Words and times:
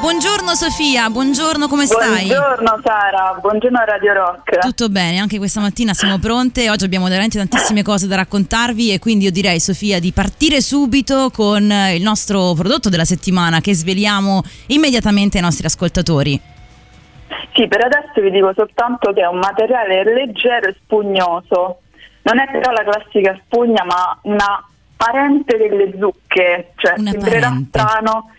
Buongiorno 0.00 0.54
Sofia, 0.54 1.10
buongiorno, 1.10 1.66
come 1.66 1.84
stai? 1.84 2.26
Buongiorno 2.26 2.80
Sara, 2.84 3.36
buongiorno 3.40 3.78
Radio 3.84 4.12
Rock. 4.12 4.58
Tutto 4.60 4.88
bene, 4.88 5.18
anche 5.18 5.38
questa 5.38 5.60
mattina 5.60 5.92
siamo 5.92 6.18
pronte, 6.18 6.70
oggi 6.70 6.84
abbiamo 6.84 7.08
veramente 7.08 7.36
tantissime 7.36 7.82
cose 7.82 8.06
da 8.06 8.14
raccontarvi 8.16 8.92
e 8.92 9.00
quindi 9.00 9.24
io 9.24 9.32
direi 9.32 9.58
Sofia 9.58 9.98
di 9.98 10.12
partire 10.12 10.60
subito 10.60 11.30
con 11.34 11.62
il 11.62 12.00
nostro 12.02 12.54
prodotto 12.54 12.88
della 12.88 13.04
settimana 13.04 13.60
che 13.60 13.74
sveliamo 13.74 14.42
immediatamente 14.68 15.38
ai 15.38 15.42
nostri 15.42 15.66
ascoltatori. 15.66 16.40
Sì, 17.54 17.66
per 17.66 17.84
adesso 17.84 18.20
vi 18.20 18.30
dico 18.30 18.52
soltanto 18.54 19.12
che 19.12 19.22
è 19.22 19.26
un 19.26 19.38
materiale 19.38 20.04
leggero 20.04 20.68
e 20.68 20.76
spugnoso. 20.80 21.80
Non 22.22 22.38
è 22.38 22.48
però 22.52 22.70
la 22.70 22.84
classica 22.84 23.36
spugna, 23.44 23.82
ma 23.84 24.16
una 24.22 24.64
parente 24.96 25.56
delle 25.56 25.90
zucche, 25.98 26.72
cioè 26.76 26.94
Una 26.98 27.10
sembrerà 27.10 27.48
parente. 27.48 27.68
strano. 27.78 28.30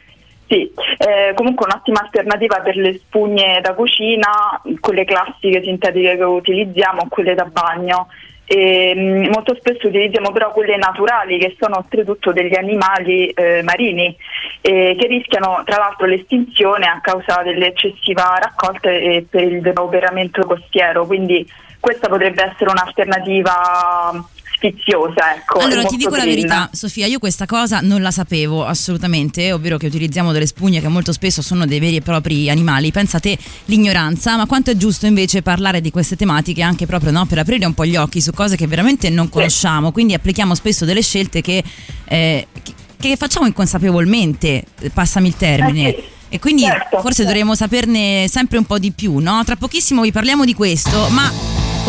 Sì, 0.50 0.74
eh, 0.98 1.34
comunque 1.36 1.68
un'ottima 1.68 2.00
alternativa 2.02 2.60
per 2.62 2.76
le 2.76 2.98
spugne 2.98 3.62
da 3.62 3.76
cucina, 3.76 4.60
quelle 4.80 5.06
classiche 5.06 5.62
sintetiche 5.62 6.18
che 6.18 6.24
utilizziamo, 6.24 7.06
quelle 7.08 7.36
da 7.36 7.46
bagno. 7.46 8.08
E, 8.46 8.96
mh, 8.96 9.30
molto 9.32 9.54
spesso 9.54 9.88
utilizziamo 9.90 10.32
però 10.32 10.52
quelle 10.52 10.76
naturali 10.76 11.38
che 11.38 11.56
sono 11.60 11.78
oltretutto 11.78 12.32
degli 12.32 12.58
animali 12.58 13.30
eh, 13.30 13.62
marini 13.62 14.18
eh, 14.62 14.96
che 14.98 15.06
rischiano 15.06 15.62
tra 15.66 15.78
l'altro 15.78 16.08
l'estinzione 16.08 16.88
a 16.88 17.00
causa 17.00 17.44
dell'eccessiva 17.44 18.40
raccolta 18.42 18.90
e 18.90 19.28
per 19.30 19.44
il 19.44 19.62
depauperamento 19.62 20.48
costiero, 20.48 21.06
quindi 21.06 21.48
questa 21.80 22.10
potrebbe 22.10 22.44
essere 22.44 22.72
un'alternativa 22.72 24.12
sfiziosa. 24.60 25.36
Ecco, 25.36 25.60
Allora 25.60 25.84
ti 25.86 25.96
dico 25.96 26.12
la 26.12 26.24
green. 26.24 26.36
verità 26.36 26.70
Sofia, 26.74 27.06
io 27.08 27.18
questa 27.18 27.46
cosa 27.46 27.80
non 27.82 28.02
la 28.02 28.12
sapevo 28.12 28.66
assolutamente, 28.66 29.52
ovvero 29.54 29.78
che 29.78 29.88
utilizziamo 29.88 30.32
delle 30.32 30.46
spugne 30.46 30.82
che 30.82 30.88
molto 30.90 31.14
spesso 31.14 31.42
sono 31.42 31.66
dei 31.66 31.80
veri 31.80 31.96
e 31.96 32.02
propri 32.02 32.50
animali, 32.50 32.92
pensa 32.92 33.18
a 33.18 33.20
te 33.22 33.38
l'ignoranza, 33.66 34.36
ma 34.36 34.46
quanto 34.46 34.70
è 34.72 34.76
giusto 34.78 35.06
invece 35.06 35.42
parlare 35.42 35.82
di 35.82 35.90
queste 35.92 36.16
tematiche 36.16 36.62
anche 36.62 36.86
proprio 36.86 37.12
no, 37.12 37.26
per 37.26 37.40
aprire 37.40 37.66
un 37.66 37.74
po' 37.74 37.86
gli 37.86 37.96
occhi 37.96 38.22
su 38.22 38.32
cose 38.32 38.56
che 38.58 38.68
veramente 38.68 39.10
non 39.10 39.30
conosciamo, 39.30 39.92
quindi 39.92 40.14
applichiamo 40.14 40.54
spesso 40.54 40.84
delle 40.86 41.02
scelte 41.02 41.42
che, 41.42 41.64
eh, 42.06 42.48
che- 42.62 42.74
che 43.00 43.16
facciamo 43.16 43.46
inconsapevolmente, 43.48 44.64
eh, 44.82 44.90
passami 44.90 45.28
il 45.30 45.38
termine. 45.38 45.88
Eh 45.90 45.96
sì. 45.98 46.18
E 46.32 46.38
quindi 46.38 46.62
Certo, 46.62 46.98
forse 47.00 47.24
certo. 47.24 47.32
dovremmo 47.32 47.56
saperne 47.56 48.28
sempre 48.30 48.60
un 48.60 48.66
po' 48.66 48.78
di 48.78 48.92
più, 48.92 49.18
no? 49.18 49.42
Tra 49.44 49.56
pochissimo 49.56 50.04
vi 50.04 50.12
parliamo 50.12 50.46
di 50.46 50.54
questo, 50.54 51.08
ma 51.10 51.32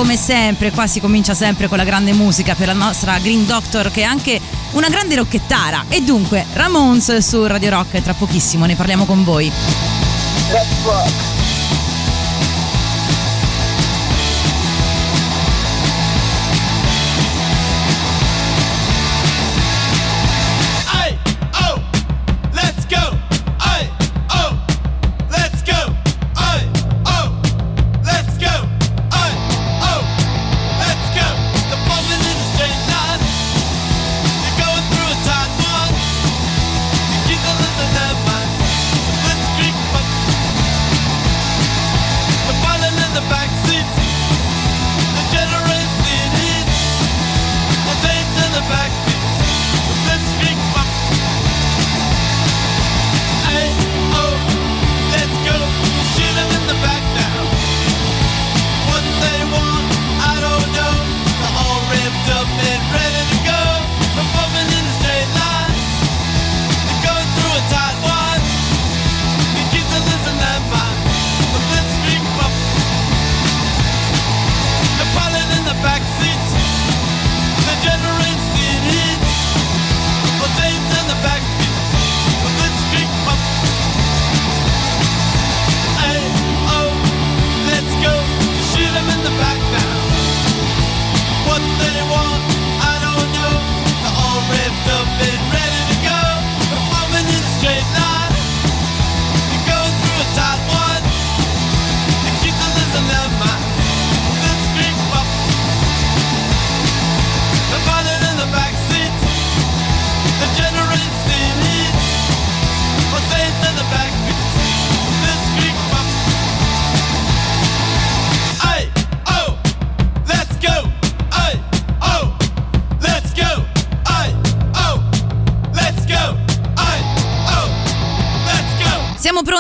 come 0.01 0.17
sempre 0.17 0.71
qua 0.71 0.87
si 0.87 0.99
comincia 0.99 1.35
sempre 1.35 1.69
con 1.69 1.77
la 1.77 1.85
grande 1.85 2.15
musica 2.15 2.55
per 2.55 2.69
la 2.69 2.73
nostra 2.73 3.19
Green 3.19 3.45
Doctor 3.45 3.91
che 3.91 4.01
è 4.01 4.05
anche 4.05 4.41
una 4.71 4.89
grande 4.89 5.15
rocchettara. 5.15 5.85
E 5.91 6.01
dunque, 6.01 6.47
Ramones 6.55 7.19
su 7.19 7.47
Radio 7.47 7.69
Rock, 7.69 8.01
tra 8.01 8.15
pochissimo 8.15 8.65
ne 8.65 8.77
parliamo 8.77 9.05
con 9.05 9.25
voi. 9.25 9.53
Let's 10.51 10.85
rock. 10.85 11.40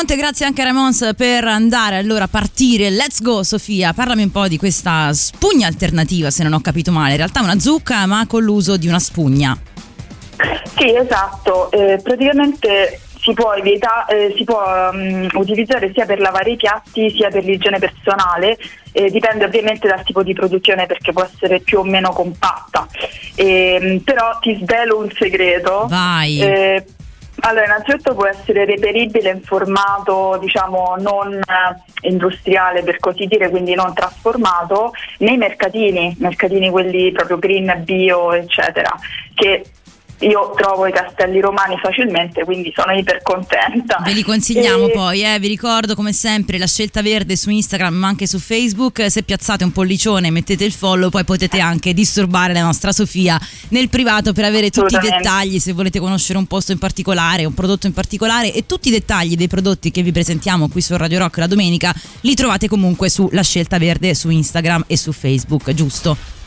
Pronte, 0.00 0.16
grazie 0.16 0.46
anche 0.46 0.62
a 0.62 0.64
Ramones 0.64 1.10
per 1.14 1.44
andare 1.44 1.98
allora 1.98 2.24
a 2.24 2.28
partire. 2.28 2.88
Let's 2.88 3.20
go 3.20 3.42
Sofia, 3.42 3.92
parlami 3.92 4.22
un 4.22 4.30
po' 4.30 4.48
di 4.48 4.56
questa 4.56 5.12
spugna 5.12 5.66
alternativa 5.66 6.30
se 6.30 6.42
non 6.42 6.54
ho 6.54 6.60
capito 6.62 6.90
male. 6.90 7.10
In 7.10 7.16
realtà 7.18 7.40
è 7.40 7.42
una 7.42 7.58
zucca 7.58 8.06
ma 8.06 8.26
con 8.26 8.42
l'uso 8.42 8.78
di 8.78 8.88
una 8.88 8.98
spugna. 8.98 9.54
Sì, 10.78 10.94
esatto. 10.96 11.70
Eh, 11.70 12.00
praticamente 12.02 12.98
si 13.20 13.34
può, 13.34 13.52
evita- 13.52 14.06
eh, 14.06 14.32
si 14.38 14.44
può 14.44 14.90
mm, 14.94 15.26
utilizzare 15.34 15.92
sia 15.92 16.06
per 16.06 16.18
lavare 16.18 16.52
i 16.52 16.56
piatti 16.56 17.10
sia 17.10 17.28
per 17.28 17.44
l'igiene 17.44 17.78
personale, 17.78 18.56
eh, 18.92 19.10
dipende 19.10 19.44
ovviamente 19.44 19.86
dal 19.86 20.02
tipo 20.02 20.22
di 20.22 20.32
produzione 20.32 20.86
perché 20.86 21.12
può 21.12 21.28
essere 21.30 21.60
più 21.60 21.80
o 21.80 21.84
meno 21.84 22.10
compatta. 22.12 22.86
Ehm, 23.34 23.98
però 23.98 24.38
ti 24.40 24.58
svelo 24.62 24.98
un 24.98 25.10
segreto. 25.10 25.88
Vai. 25.90 26.88
Allora, 27.42 27.64
innanzitutto 27.64 28.14
può 28.14 28.26
essere 28.26 28.64
reperibile 28.64 29.30
in 29.30 29.40
formato, 29.40 30.36
diciamo, 30.40 30.96
non 30.98 31.34
eh, 31.34 32.08
industriale 32.08 32.82
per 32.82 32.98
così 32.98 33.26
dire, 33.26 33.48
quindi 33.48 33.74
non 33.74 33.94
trasformato, 33.94 34.92
nei 35.18 35.36
mercatini, 35.36 36.14
mercatini 36.18 36.70
quelli 36.70 37.12
proprio 37.12 37.38
green, 37.38 37.82
bio, 37.84 38.32
eccetera, 38.32 38.90
che 39.34 39.64
io 40.20 40.52
trovo 40.56 40.86
i 40.86 40.92
castelli 40.92 41.40
romani 41.40 41.78
facilmente, 41.78 42.44
quindi 42.44 42.72
sono 42.74 42.92
iper 42.92 43.22
contenta. 43.22 44.02
Ve 44.04 44.12
li 44.12 44.22
consigliamo 44.22 44.86
E- 44.86 44.90
poi, 44.90 45.22
eh? 45.22 45.38
vi 45.38 45.48
ricordo 45.48 45.94
come 45.94 46.12
sempre 46.12 46.58
la 46.58 46.66
scelta 46.66 47.02
verde 47.02 47.36
su 47.36 47.50
Instagram 47.50 47.94
ma 47.94 48.08
anche 48.08 48.26
su 48.26 48.38
Facebook, 48.38 49.10
se 49.10 49.22
piazzate 49.22 49.64
un 49.64 49.72
pollicione 49.72 50.30
mettete 50.30 50.64
il 50.64 50.72
follow 50.72 51.10
poi 51.10 51.24
potete 51.24 51.60
anche 51.60 51.94
disturbare 51.94 52.52
la 52.52 52.62
nostra 52.62 52.92
Sofia 52.92 53.40
nel 53.68 53.88
privato 53.88 54.32
per 54.32 54.44
avere 54.44 54.70
tutti 54.70 54.94
i 54.94 54.98
dettagli 54.98 55.58
se 55.58 55.72
volete 55.72 55.98
conoscere 55.98 56.38
un 56.38 56.46
posto 56.46 56.72
in 56.72 56.78
particolare, 56.78 57.44
un 57.44 57.54
prodotto 57.54 57.86
in 57.86 57.92
particolare 57.92 58.52
e 58.52 58.66
tutti 58.66 58.88
i 58.88 58.92
dettagli 58.92 59.36
dei 59.36 59.48
prodotti 59.48 59.90
che 59.90 60.02
vi 60.02 60.12
presentiamo 60.12 60.68
qui 60.68 60.80
su 60.80 60.96
Radio 60.96 61.18
Rock 61.18 61.38
la 61.38 61.46
domenica 61.46 61.94
li 62.20 62.34
trovate 62.34 62.68
comunque 62.68 63.08
su 63.08 63.28
La 63.32 63.42
Scelta 63.42 63.78
Verde 63.78 64.14
su 64.14 64.28
Instagram 64.28 64.84
e 64.86 64.96
su 64.96 65.12
Facebook, 65.12 65.72
giusto? 65.72 66.39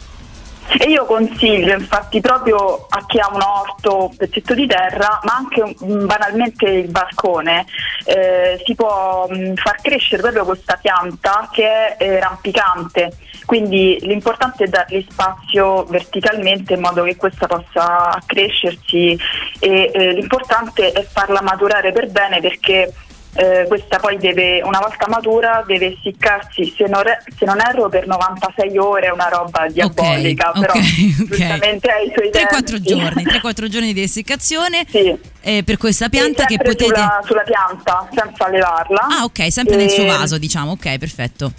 E 0.79 0.89
io 0.89 1.05
consiglio 1.05 1.73
infatti 1.73 2.19
proprio 2.19 2.87
a 2.89 3.05
chi 3.05 3.19
ha 3.19 3.29
un 3.31 3.41
orto, 3.41 4.09
un 4.09 4.15
pezzetto 4.15 4.55
di 4.55 4.65
terra, 4.65 5.19
ma 5.23 5.35
anche 5.35 5.75
mm, 5.83 6.05
banalmente 6.05 6.65
il 6.67 6.89
balcone, 6.89 7.65
eh, 8.05 8.61
si 8.65 8.73
può 8.73 9.27
mm, 9.31 9.53
far 9.55 9.81
crescere 9.81 10.21
proprio 10.21 10.45
questa 10.45 10.77
pianta 10.81 11.49
che 11.51 11.95
è 11.95 11.95
eh, 11.99 12.19
rampicante. 12.19 13.17
Quindi 13.45 13.97
l'importante 14.01 14.63
è 14.63 14.67
dargli 14.67 15.05
spazio 15.09 15.83
verticalmente 15.83 16.73
in 16.73 16.79
modo 16.79 17.03
che 17.03 17.17
questa 17.17 17.45
possa 17.45 18.17
crescersi 18.25 19.17
e 19.59 19.91
eh, 19.93 20.13
l'importante 20.13 20.91
è 20.91 21.03
farla 21.03 21.41
maturare 21.41 21.91
per 21.91 22.09
bene 22.09 22.39
perché 22.39 22.91
eh, 23.35 23.65
questa 23.68 23.97
poi 23.97 24.18
deve, 24.18 24.62
una 24.63 24.80
volta 24.80 25.07
matura 25.07 25.63
deve 25.65 25.94
essiccarsi, 25.97 26.74
se 26.77 26.85
non, 26.88 27.01
se 27.38 27.45
non 27.45 27.59
erro, 27.59 27.89
per 27.89 28.06
96 28.07 28.77
ore, 28.77 29.09
una 29.09 29.27
roba 29.30 29.68
diabolica, 29.68 30.51
Ok, 30.51 30.59
però 30.59 30.74
ok, 30.74 30.80
ok. 31.21 31.27
giustamente 31.30 31.89
ha 31.89 32.00
i 32.00 32.12
suoi 32.15 32.30
3-4 32.30 32.65
tempi. 32.65 32.81
giorni, 32.81 33.24
3-4 33.25 33.68
giorni 33.68 33.94
di 33.94 34.01
essiccazione 34.03 34.85
Sì. 34.89 35.15
eh, 35.41 35.63
per 35.63 35.77
questa 35.77 36.09
pianta 36.09 36.44
E 36.44 36.45
che 36.45 36.57
potete... 36.57 36.85
Sulla, 36.85 37.19
sulla 37.25 37.41
pianta, 37.44 38.07
senza 38.13 38.47
levarla. 38.50 39.07
Ah 39.19 39.24
ok, 39.24 39.51
sempre 39.51 39.75
nel 39.77 39.89
suo 39.89 40.03
E- 40.03 40.07
vaso 40.07 40.38
diciamo, 40.38 40.71
ok 40.71 40.97
perfetto. 40.97 41.51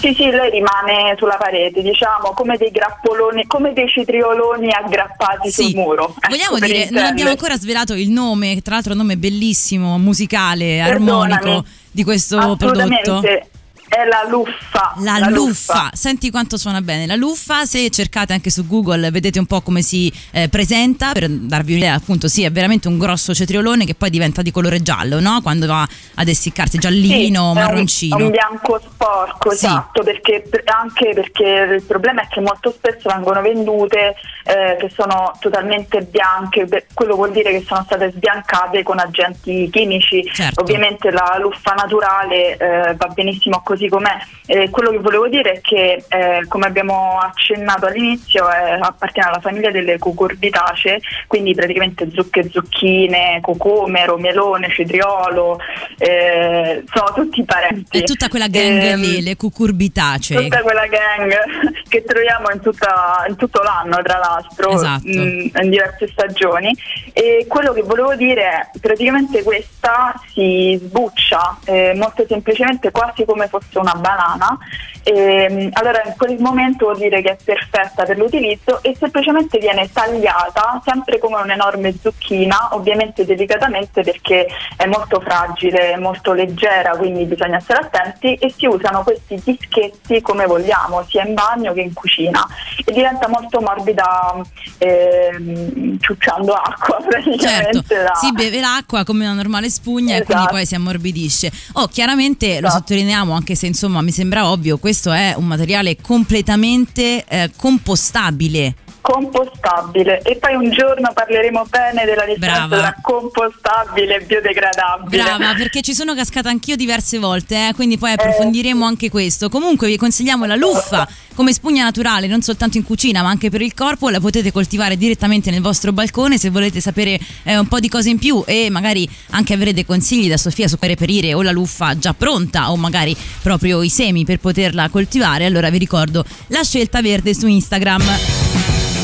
Sì, 0.00 0.14
sì, 0.14 0.30
lei 0.30 0.50
rimane 0.50 1.14
sulla 1.18 1.36
parete, 1.36 1.82
diciamo, 1.82 2.32
come 2.32 2.56
dei 2.56 2.70
grappoloni, 2.70 3.46
come 3.46 3.74
dei 3.74 3.86
cetrioloni 3.86 4.70
aggrappati 4.72 5.50
Sì. 5.50 5.62
sul 5.64 5.74
muro. 5.74 6.14
Ecco, 6.18 6.28
Vogliamo 6.30 6.58
per 6.58 6.68
dire, 6.68 6.88
non 6.90 7.04
abbiamo 7.04 7.30
ancora 7.30 7.56
svelato 7.58 7.92
il 7.92 8.08
nome, 8.10 8.62
tra 8.62 8.74
l'altro 8.74 8.92
è 8.92 8.94
un 8.94 9.02
nome 9.02 9.16
bellissimo, 9.18 9.98
musicale, 9.98 10.80
Perdonami. 10.82 11.32
armonico 11.32 11.64
di 11.90 12.02
questo 12.02 12.36
prodotto. 12.56 12.64
Assolutamente. 12.80 13.50
È 13.90 14.04
la 14.04 14.24
luffa. 14.28 14.94
La, 14.98 15.18
luffa. 15.28 15.90
senti 15.92 16.30
quanto 16.30 16.56
suona 16.56 16.80
bene. 16.80 17.06
La 17.06 17.16
luffa, 17.16 17.64
se 17.64 17.90
cercate 17.90 18.32
anche 18.32 18.48
su 18.48 18.64
Google, 18.64 19.10
vedete 19.10 19.40
un 19.40 19.46
po' 19.46 19.62
come 19.62 19.82
si 19.82 20.12
eh, 20.30 20.48
presenta. 20.48 21.10
Per 21.10 21.28
darvi 21.28 21.72
un'idea, 21.72 21.94
appunto, 21.94 22.28
sì, 22.28 22.44
è 22.44 22.52
veramente 22.52 22.86
un 22.86 22.98
grosso 22.98 23.34
cetriolone 23.34 23.84
che 23.84 23.96
poi 23.96 24.10
diventa 24.10 24.42
di 24.42 24.52
colore 24.52 24.80
giallo, 24.80 25.18
no? 25.18 25.40
Quando 25.42 25.66
va 25.66 25.86
ad 26.14 26.28
essiccarsi, 26.28 26.78
giallino, 26.78 27.48
Sì, 27.52 27.58
marroncino. 27.58 28.18
È 28.18 28.22
un, 28.22 28.30
bianco 28.30 28.80
sporco, 28.80 29.50
Sì. 29.50 29.66
esatto, 29.66 30.04
perché, 30.04 30.48
anche 30.66 31.10
perché 31.12 31.74
il 31.74 31.82
problema 31.82 32.22
è 32.22 32.28
che 32.28 32.40
molto 32.40 32.70
spesso 32.70 33.08
vengono 33.08 33.42
vendute 33.42 34.14
eh, 34.44 34.76
che 34.78 34.88
sono 34.94 35.32
totalmente 35.40 36.02
bianche, 36.02 36.68
quello 36.94 37.16
vuol 37.16 37.32
dire 37.32 37.50
che 37.50 37.64
sono 37.66 37.82
state 37.84 38.12
sbiancate 38.12 38.84
con 38.84 39.00
agenti 39.00 39.68
chimici. 39.72 40.24
Certo. 40.32 40.60
Ovviamente 40.60 41.10
la 41.10 41.38
luffa 41.40 41.72
naturale 41.72 42.56
eh, 42.56 42.94
va 42.94 43.06
benissimo 43.08 43.62
così 43.64 43.79
com'è. 43.88 44.16
Eh, 44.46 44.70
quello 44.70 44.90
che 44.90 44.98
volevo 44.98 45.28
dire 45.28 45.52
è 45.52 45.60
che, 45.60 46.04
eh, 46.08 46.44
come 46.48 46.66
abbiamo 46.66 47.18
accennato 47.18 47.86
all'inizio, 47.86 48.50
eh, 48.50 48.78
appartiene 48.80 49.28
alla 49.28 49.40
famiglia 49.40 49.70
delle 49.70 49.98
cucurbitacee, 49.98 51.00
quindi 51.26 51.54
praticamente 51.54 52.08
zucche, 52.12 52.48
zucchine, 52.50 53.38
cocomero, 53.40 54.16
melone, 54.16 54.70
cetriolo, 54.70 55.58
eh, 55.98 56.84
sono 56.92 57.12
tutti 57.14 57.44
parenti. 57.44 57.98
È 57.98 58.02
tutta 58.04 58.28
quella 58.28 58.48
gang 58.48 58.80
Ehm, 58.82 59.00
lì, 59.00 59.22
le 59.22 59.36
cucurbitacee. 59.36 60.42
Tutta 60.42 60.62
quella 60.62 60.86
gang 60.86 61.32
che 61.88 62.02
troviamo 62.04 62.50
in, 62.52 62.60
tutta- 62.60 63.24
in 63.28 63.36
tutto 63.36 63.62
l'anno, 63.62 64.00
tra 64.02 64.18
l'altro, 64.18 64.70
Esatto. 64.72 65.06
mh, 65.06 65.50
in 65.62 65.70
diverse 65.70 66.08
stagioni. 66.08 66.74
E 67.12 67.44
quello 67.48 67.72
che 67.72 67.82
volevo 67.82 68.14
dire 68.14 68.42
è 68.42 68.70
praticamente 68.80 69.42
questa 69.42 70.14
si 70.32 70.78
sbuccia 70.82 71.58
eh, 71.64 71.92
molto 71.96 72.24
semplicemente, 72.26 72.90
quasi 72.90 73.24
come 73.24 73.48
fosse 73.48 73.69
una 73.78 73.94
banana. 73.94 74.58
E, 75.02 75.48
mh, 75.48 75.68
allora 75.72 76.02
in 76.04 76.14
quel 76.16 76.36
momento 76.40 76.86
vuol 76.86 76.98
dire 76.98 77.22
che 77.22 77.30
è 77.30 77.36
perfetta 77.42 78.04
per 78.04 78.18
l'utilizzo 78.18 78.82
e 78.82 78.94
semplicemente 78.98 79.58
viene 79.58 79.90
tagliata 79.92 80.80
sempre 80.84 81.18
come 81.18 81.36
un'enorme 81.36 81.94
zucchina, 82.00 82.68
ovviamente 82.72 83.24
delicatamente 83.24 84.02
perché 84.02 84.46
è 84.76 84.86
molto 84.86 85.20
fragile, 85.20 85.96
molto 85.96 86.32
leggera, 86.32 86.96
quindi 86.96 87.24
bisogna 87.24 87.60
stare 87.60 87.86
attenti 87.86 88.34
e 88.34 88.52
si 88.56 88.66
usano 88.66 89.02
questi 89.02 89.40
dischetti 89.42 90.20
come 90.20 90.46
vogliamo, 90.46 91.04
sia 91.08 91.24
in 91.24 91.34
bagno 91.34 91.72
che 91.72 91.80
in 91.80 91.94
cucina 91.94 92.46
e 92.84 92.92
diventa 92.92 93.28
molto 93.28 93.60
morbida 93.60 94.36
ehm, 94.78 95.98
ciucciando 95.98 96.52
acqua 96.52 96.98
praticamente. 97.06 97.48
Certo, 97.48 97.94
da- 97.94 98.14
si 98.14 98.32
beve 98.32 98.60
l'acqua 98.60 99.04
come 99.04 99.24
una 99.24 99.34
normale 99.34 99.70
spugna 99.70 100.16
e 100.16 100.24
quindi 100.24 100.42
Esatto. 100.42 100.54
poi 100.56 100.66
si 100.66 100.74
ammorbidisce. 100.74 101.52
Oh, 101.74 101.86
chiaramente 101.86 102.60
lo 102.60 102.66
Esatto. 102.66 102.72
sottolineiamo 102.72 103.32
anche 103.34 103.54
se 103.54 103.66
insomma 103.66 104.00
mi 104.02 104.10
sembra 104.10 104.48
ovvio, 104.50 104.76
questo 104.76 104.88
è 105.12 105.34
un 105.36 105.46
materiale 105.46 105.96
completamente 105.96 107.24
eh, 107.24 107.50
compostabile. 107.56 108.74
Compostabile 109.00 110.20
e 110.22 110.36
poi 110.36 110.54
un 110.54 110.70
giorno 110.70 111.10
parleremo 111.12 111.66
bene 111.68 112.04
della 112.04 112.24
differenza 112.24 112.66
Brava. 112.66 112.76
tra 112.76 112.96
compostabile 113.00 114.16
e 114.16 114.24
biodegradabile. 114.24 115.22
Brava, 115.22 115.54
perché 115.54 115.80
ci 115.80 115.94
sono 115.94 116.14
cascata 116.14 116.48
anch'io 116.48 116.76
diverse 116.76 117.18
volte, 117.18 117.68
eh, 117.68 117.74
quindi 117.74 117.98
poi 117.98 118.12
approfondiremo 118.12 118.84
anche 118.84 119.10
questo. 119.10 119.48
Comunque 119.48 119.86
vi 119.86 119.96
consigliamo 119.96 120.44
la 120.44 120.56
luffa 120.56 121.08
come 121.34 121.52
spugna 121.52 121.84
naturale, 121.84 122.26
non 122.26 122.42
soltanto 122.42 122.76
in 122.76 122.84
cucina, 122.84 123.22
ma 123.22 123.30
anche 123.30 123.48
per 123.48 123.62
il 123.62 123.72
corpo. 123.72 124.10
La 124.10 124.20
potete 124.20 124.52
coltivare 124.52 124.96
direttamente 124.96 125.50
nel 125.50 125.62
vostro 125.62 125.92
balcone. 125.92 126.36
Se 126.36 126.50
volete 126.50 126.80
sapere 126.80 127.18
eh, 127.44 127.56
un 127.56 127.66
po' 127.66 127.80
di 127.80 127.88
cose 127.88 128.10
in 128.10 128.18
più 128.18 128.42
e 128.46 128.68
magari 128.70 129.08
anche 129.30 129.54
avere 129.54 129.72
dei 129.72 129.86
consigli 129.86 130.28
da 130.28 130.36
Sofia 130.36 130.68
su 130.68 130.76
come 130.76 130.88
reperire 130.92 131.34
o 131.34 131.42
la 131.42 131.52
luffa 131.52 131.96
già 131.98 132.14
pronta 132.14 132.70
o 132.70 132.76
magari 132.76 133.16
proprio 133.42 133.82
i 133.82 133.88
semi 133.88 134.24
per 134.24 134.38
poterla 134.38 134.88
coltivare, 134.88 135.44
allora 135.44 135.70
vi 135.70 135.78
ricordo 135.78 136.24
la 136.48 136.62
scelta 136.62 137.00
verde 137.00 137.34
su 137.34 137.46
Instagram. 137.46 138.49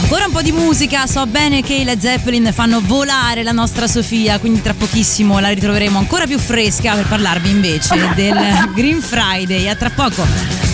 Ora 0.09 0.27
un 0.27 0.33
po' 0.33 0.43
di 0.43 0.53
musica, 0.53 1.07
so 1.07 1.27
bene 1.27 1.63
che 1.63 1.75
i 1.75 1.85
Led 1.85 1.99
Zeppelin 1.99 2.51
fanno 2.53 2.81
volare 2.83 3.43
la 3.43 3.53
nostra 3.53 3.87
Sofia, 3.87 4.39
quindi 4.39 4.63
tra 4.63 4.73
pochissimo 4.73 5.39
la 5.41 5.49
ritroveremo 5.49 5.99
ancora 5.99 6.27
più 6.27 6.39
fresca 6.39 6.95
per 6.95 7.07
parlarvi 7.07 7.51
invece 7.51 8.13
del 8.15 8.37
Green 8.75 9.01
Friday. 9.01 9.69
A 9.69 9.75
tra 9.75 9.91
poco. 9.91 10.66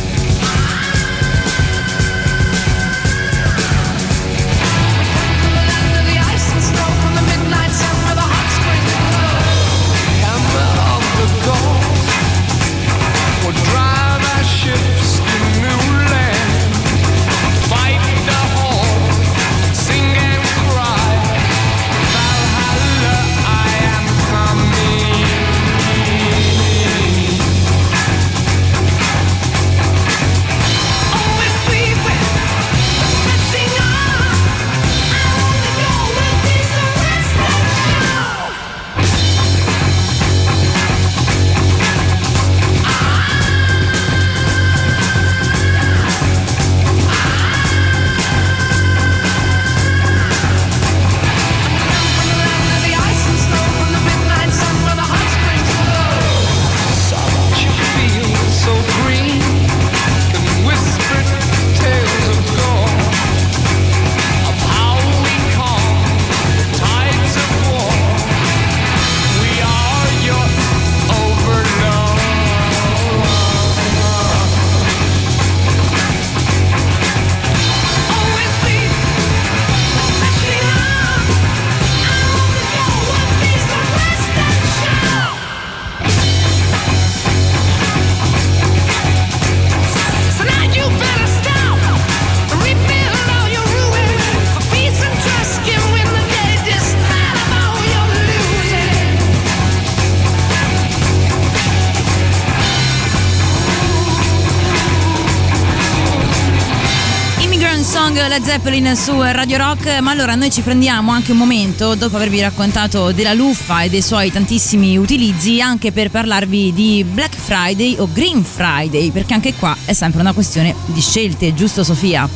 Zeppelin 108.52 108.94
su 108.97 109.18
Radio 109.18 109.56
Rock, 109.56 110.00
ma 110.00 110.11
allora 110.11 110.35
noi 110.35 110.50
ci 110.50 110.61
prendiamo 110.61 111.11
anche 111.11 111.32
un 111.32 111.38
momento, 111.38 111.94
dopo 111.94 112.16
avervi 112.16 112.38
raccontato 112.42 113.11
della 113.11 113.32
luffa 113.32 113.80
e 113.80 113.88
dei 113.88 114.02
suoi 114.02 114.30
tantissimi 114.30 114.99
utilizzi, 114.99 115.62
anche 115.62 115.90
per 115.90 116.11
parlarvi 116.11 116.71
di 116.75 117.02
Black 117.02 117.35
Friday 117.35 117.97
o 117.99 118.06
Green 118.12 118.44
Friday, 118.44 119.11
perché 119.11 119.32
anche 119.32 119.54
qua 119.54 119.75
è 119.87 119.94
sempre 119.94 120.21
una 120.21 120.35
questione 120.35 120.75
di 120.85 121.00
scelte, 121.00 121.54
giusto 121.54 121.82
Sofia? 121.82 122.28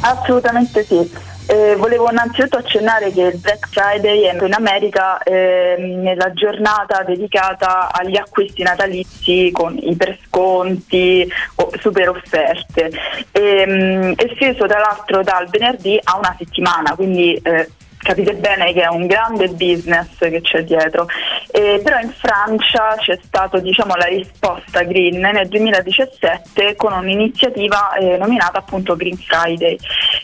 Assolutamente 0.00 0.82
sì. 0.88 1.33
Eh, 1.46 1.76
volevo 1.76 2.10
innanzitutto 2.10 2.56
accennare 2.56 3.12
che 3.12 3.20
il 3.20 3.38
Black 3.38 3.68
Friday 3.68 4.22
è 4.22 4.44
in 4.44 4.54
America 4.54 5.22
eh, 5.22 5.76
nella 5.78 6.32
giornata 6.32 7.02
dedicata 7.02 7.92
agli 7.92 8.16
acquisti 8.16 8.62
natalizi 8.62 9.50
con 9.52 9.76
ipersconti 9.78 11.30
o 11.56 11.70
super 11.78 12.08
offerte. 12.08 12.90
E, 13.30 14.14
è 14.16 14.30
steso 14.34 14.66
tra 14.66 14.78
l'altro 14.78 15.22
dal 15.22 15.48
venerdì 15.48 16.00
a 16.02 16.16
una 16.16 16.34
settimana, 16.38 16.94
quindi 16.94 17.34
eh, 17.34 17.68
capite 18.04 18.34
bene 18.34 18.72
che 18.74 18.82
è 18.82 18.88
un 18.88 19.06
grande 19.06 19.48
business 19.48 20.18
che 20.18 20.40
c'è 20.42 20.62
dietro. 20.62 21.06
Eh, 21.50 21.80
però 21.82 21.98
in 21.98 22.12
Francia 22.12 22.94
c'è 22.98 23.18
stata 23.22 23.58
diciamo, 23.58 23.94
la 23.96 24.04
risposta 24.04 24.82
green 24.82 25.18
nel 25.20 25.48
2017 25.48 26.76
con 26.76 26.92
un'iniziativa 26.92 27.94
eh, 27.94 28.16
nominata 28.18 28.58
appunto 28.58 28.94
Green 28.94 29.16
Friday, 29.16 29.76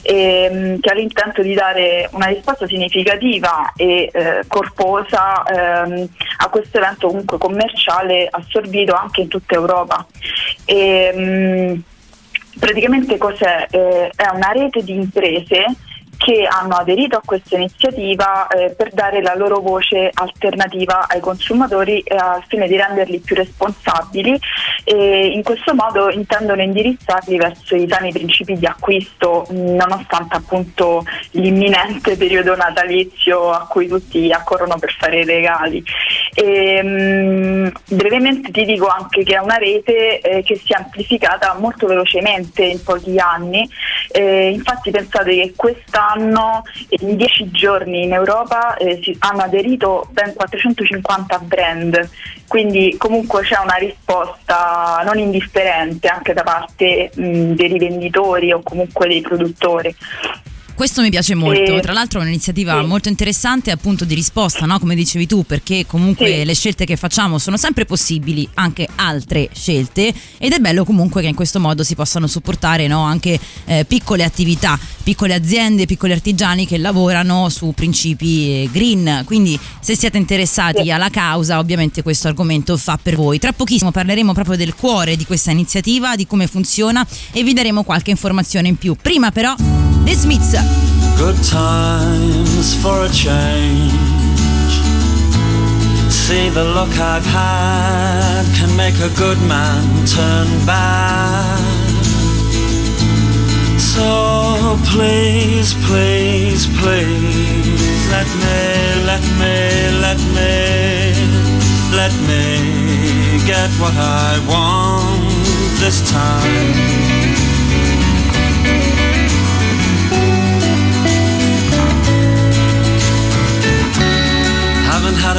ehm, 0.02 0.78
che 0.78 0.90
ha 0.90 0.94
l'intento 0.94 1.40
di 1.42 1.54
dare 1.54 2.08
una 2.12 2.26
risposta 2.26 2.66
significativa 2.66 3.72
e 3.74 4.10
eh, 4.12 4.44
corposa 4.46 5.42
ehm, 5.44 6.08
a 6.38 6.48
questo 6.48 6.76
evento 6.76 7.08
comunque 7.08 7.38
commerciale 7.38 8.28
assorbito 8.30 8.92
anche 8.92 9.22
in 9.22 9.28
tutta 9.28 9.54
Europa. 9.54 10.06
Ehm, 10.66 11.82
praticamente 12.58 13.16
cos'è? 13.16 13.66
Eh, 13.70 14.10
è 14.14 14.28
una 14.34 14.52
rete 14.52 14.82
di 14.84 14.92
imprese 14.92 15.64
che 16.20 16.46
hanno 16.46 16.74
aderito 16.74 17.16
a 17.16 17.22
questa 17.24 17.56
iniziativa 17.56 18.46
eh, 18.48 18.74
per 18.76 18.92
dare 18.92 19.22
la 19.22 19.34
loro 19.34 19.60
voce 19.60 20.10
alternativa 20.12 21.06
ai 21.08 21.18
consumatori 21.18 22.00
eh, 22.00 22.14
al 22.14 22.44
fine 22.46 22.68
di 22.68 22.76
renderli 22.76 23.20
più 23.20 23.34
responsabili 23.34 24.38
e 24.84 25.28
in 25.28 25.42
questo 25.42 25.74
modo 25.74 26.10
intendono 26.10 26.60
indirizzarli 26.60 27.38
verso 27.38 27.74
i 27.74 27.88
sani 27.88 28.12
principi 28.12 28.58
di 28.58 28.66
acquisto 28.66 29.46
nonostante 29.48 30.36
appunto 30.36 31.06
l'imminente 31.30 32.18
periodo 32.18 32.54
natalizio 32.54 33.50
a 33.50 33.66
cui 33.66 33.88
tutti 33.88 34.30
accorrono 34.30 34.76
per 34.78 34.94
fare 34.98 35.20
i 35.20 35.24
regali. 35.24 35.82
E, 36.34 36.82
mh, 36.82 37.72
brevemente 37.88 38.50
ti 38.50 38.64
dico 38.64 38.86
anche 38.86 39.24
che 39.24 39.34
è 39.34 39.38
una 39.38 39.56
rete 39.56 40.20
eh, 40.20 40.42
che 40.42 40.56
si 40.56 40.72
è 40.72 40.76
amplificata 40.76 41.54
molto 41.58 41.86
velocemente 41.86 42.64
in 42.64 42.82
pochi 42.82 43.18
anni, 43.18 43.68
Eh, 44.12 44.50
infatti 44.50 44.90
pensate 44.90 45.34
che 45.36 45.52
quest'anno 45.54 46.62
in 47.00 47.16
dieci 47.16 47.48
giorni 47.52 48.02
in 48.04 48.12
Europa 48.12 48.74
eh, 48.76 48.98
si- 49.02 49.16
hanno 49.20 49.42
aderito 49.42 50.08
ben 50.10 50.34
450 50.34 51.38
brand, 51.38 52.10
quindi 52.48 52.96
comunque 52.98 53.42
c'è 53.42 53.58
una 53.62 53.76
risposta 53.76 55.02
non 55.04 55.18
indifferente 55.18 56.08
anche 56.08 56.32
da 56.32 56.42
parte 56.42 57.10
mh, 57.14 57.52
dei 57.54 57.68
rivenditori 57.68 58.52
o 58.52 58.60
comunque 58.62 59.06
dei 59.06 59.20
produttori. 59.20 59.94
Questo 60.80 61.02
mi 61.02 61.10
piace 61.10 61.34
molto, 61.34 61.76
E- 61.76 61.80
tra 61.82 61.92
l'altro 61.92 62.20
è 62.20 62.22
un'iniziativa 62.22 62.80
sì. 62.80 62.86
molto 62.86 63.10
interessante 63.10 63.70
appunto 63.70 64.06
di 64.06 64.14
risposta, 64.14 64.64
no? 64.64 64.78
come 64.78 64.94
dicevi 64.94 65.26
tu, 65.26 65.44
perché 65.44 65.84
comunque 65.86 66.38
Sì. 66.38 66.44
le 66.46 66.54
scelte 66.54 66.86
che 66.86 66.96
facciamo 66.96 67.36
sono 67.36 67.58
sempre 67.58 67.84
possibili, 67.84 68.48
anche 68.54 68.88
altre 68.94 69.50
scelte 69.52 70.10
ed 70.38 70.52
è 70.52 70.58
bello 70.58 70.86
comunque 70.86 71.20
che 71.20 71.28
in 71.28 71.34
questo 71.34 71.60
modo 71.60 71.84
si 71.84 71.94
possano 71.94 72.26
supportare 72.26 72.86
no? 72.86 73.02
anche 73.02 73.38
eh, 73.66 73.84
piccole 73.84 74.24
attività, 74.24 74.78
piccole 75.02 75.34
aziende, 75.34 75.84
piccoli 75.84 76.12
artigiani 76.12 76.66
che 76.66 76.78
lavorano 76.78 77.50
su 77.50 77.74
principi 77.74 78.62
eh, 78.62 78.68
green, 78.72 79.24
quindi 79.26 79.60
se 79.80 79.94
siete 79.94 80.16
interessati 80.16 80.84
Sì. 80.84 80.90
alla 80.90 81.10
causa 81.10 81.58
ovviamente 81.58 82.02
questo 82.02 82.28
argomento 82.28 82.78
fa 82.78 82.96
per 82.96 83.16
voi. 83.16 83.38
Tra 83.38 83.52
pochissimo 83.52 83.90
parleremo 83.90 84.32
proprio 84.32 84.56
del 84.56 84.74
cuore 84.74 85.16
di 85.16 85.26
questa 85.26 85.50
iniziativa, 85.50 86.16
di 86.16 86.26
come 86.26 86.46
funziona 86.46 87.06
e 87.32 87.42
vi 87.42 87.52
daremo 87.52 87.82
qualche 87.82 88.08
informazione 88.10 88.68
in 88.68 88.76
più. 88.76 88.96
Prima 88.98 89.30
però 89.30 89.54
The 90.04 90.14
Smiths. 90.14 90.52
Good 91.18 91.42
times 91.44 92.74
for 92.82 93.04
a 93.04 93.08
change. 93.08 93.92
See 96.10 96.48
the 96.48 96.64
look 96.64 96.92
I've 96.98 97.26
had 97.26 98.44
can 98.56 98.74
make 98.76 98.94
a 99.00 99.10
good 99.16 99.38
man 99.48 100.06
turn 100.06 100.48
bad. 100.64 101.60
So 103.78 104.78
please, 104.86 105.74
please, 105.86 106.66
please 106.80 108.08
let 108.10 108.28
me, 108.42 108.60
let 109.10 109.24
me, 109.40 109.56
let 110.00 110.20
me, 110.36 111.12
let 111.92 112.14
me 112.28 113.44
get 113.46 113.70
what 113.80 113.94
I 113.96 114.40
want 114.48 115.80
this 115.80 116.10
time. 116.10 117.39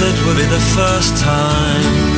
it 0.00 0.26
will 0.26 0.36
be 0.36 0.46
the 0.46 0.60
first 0.60 1.16
time. 1.16 2.17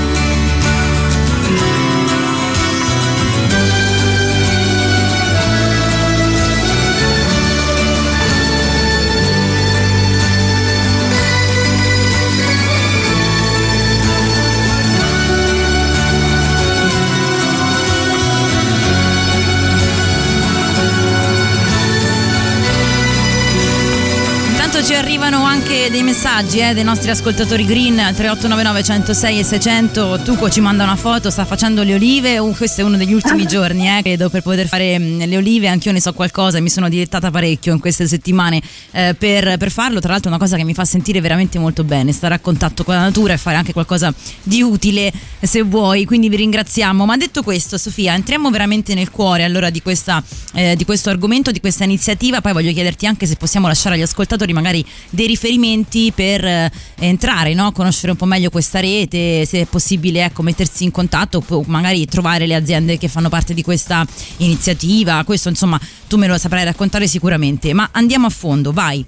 Arrivano 25.01 25.45
anche 25.45 25.89
dei 25.91 26.03
messaggi 26.03 26.59
eh, 26.59 26.75
dei 26.75 26.85
nostri 26.85 27.09
ascoltatori 27.09 27.65
green 27.65 27.95
3899 27.95 28.83
106 28.83 29.39
e 29.39 29.45
600. 29.45 30.21
Tuco 30.23 30.51
ci 30.51 30.61
manda 30.61 30.85
una 30.85 30.95
foto, 30.95 31.31
sta 31.31 31.47
facendo 31.47 31.83
le 31.83 31.95
olive. 31.95 32.39
Uh, 32.39 32.55
questo 32.55 32.83
è 32.83 32.85
uno 32.85 32.99
degli 32.99 33.15
ultimi 33.15 33.47
giorni, 33.49 33.89
eh, 33.89 34.03
credo, 34.03 34.29
per 34.29 34.43
poter 34.43 34.69
fare 34.69 34.99
mm, 34.99 35.23
le 35.23 35.37
olive. 35.39 35.69
Anch'io 35.69 35.93
ne 35.93 36.03
so 36.03 36.13
qualcosa 36.13 36.59
e 36.59 36.61
mi 36.61 36.69
sono 36.69 36.91
dilettata 36.91 37.31
parecchio 37.31 37.73
in 37.73 37.81
queste 37.81 38.07
settimane 38.07 38.61
eh, 38.91 39.15
per, 39.19 39.57
per 39.57 39.71
farlo. 39.71 40.01
Tra 40.01 40.11
l'altro, 40.11 40.29
è 40.29 40.35
una 40.35 40.43
cosa 40.43 40.59
che 40.59 40.65
mi 40.65 40.75
fa 40.75 40.85
sentire 40.85 41.23
veramente 41.23 41.59
molto 41.59 41.83
bene, 41.83 42.13
stare 42.13 42.35
a 42.35 42.39
contatto 42.39 42.85
con 42.85 42.95
la 42.95 43.01
natura 43.01 43.33
e 43.33 43.39
fare 43.39 43.57
anche 43.57 43.73
qualcosa 43.73 44.13
di 44.43 44.61
utile 44.61 45.11
se 45.41 45.63
vuoi. 45.63 46.05
Quindi 46.05 46.29
vi 46.29 46.37
ringraziamo. 46.37 47.07
Ma 47.07 47.17
detto 47.17 47.43
questo, 47.43 47.79
Sofia, 47.79 48.13
entriamo 48.15 48.51
veramente 48.51 48.93
nel 48.93 49.11
cuore 49.11 49.45
allora 49.45 49.71
di, 49.71 49.81
questa, 49.81 50.23
eh, 50.53 50.77
di 50.77 50.85
questo 50.85 51.09
argomento, 51.09 51.51
di 51.53 51.61
questa 51.61 51.85
iniziativa. 51.85 52.43
Poi 52.43 52.53
voglio 52.53 52.73
chiederti 52.73 53.07
anche 53.07 53.25
se 53.25 53.37
possiamo 53.37 53.67
lasciare 53.67 53.95
agli 53.95 54.03
ascoltatori 54.03 54.53
magari 54.53 54.85
dei 55.11 55.27
riferimenti 55.27 56.13
per 56.15 56.45
eh, 56.45 56.73
entrare, 56.97 57.55
no? 57.55 57.73
conoscere 57.73 58.13
un 58.13 58.19
po' 58.19 58.27
meglio 58.27 58.51
questa 58.51 58.81
rete, 58.81 59.45
se 59.47 59.63
è 59.63 59.65
possibile 59.67 60.25
ecco, 60.25 60.43
mettersi 60.43 60.85
in 60.85 60.91
contatto 60.91 61.43
o 61.47 61.65
magari 61.67 62.07
trovare 62.07 62.47
le 62.47 62.55
aziende 62.55 62.99
che 62.99 63.09
fanno 63.09 63.29
parte 63.29 63.55
di 63.55 63.63
questa 63.63 64.07
iniziativa. 64.39 65.23
Questo 65.25 65.49
insomma 65.49 65.81
tu 66.07 66.17
me 66.17 66.27
lo 66.27 66.39
saprai 66.39 66.65
raccontare 66.65 67.07
sicuramente, 67.07 67.73
ma 67.73 67.89
andiamo 67.93 68.27
a 68.27 68.31
fondo, 68.31 68.73
vai. 68.73 69.05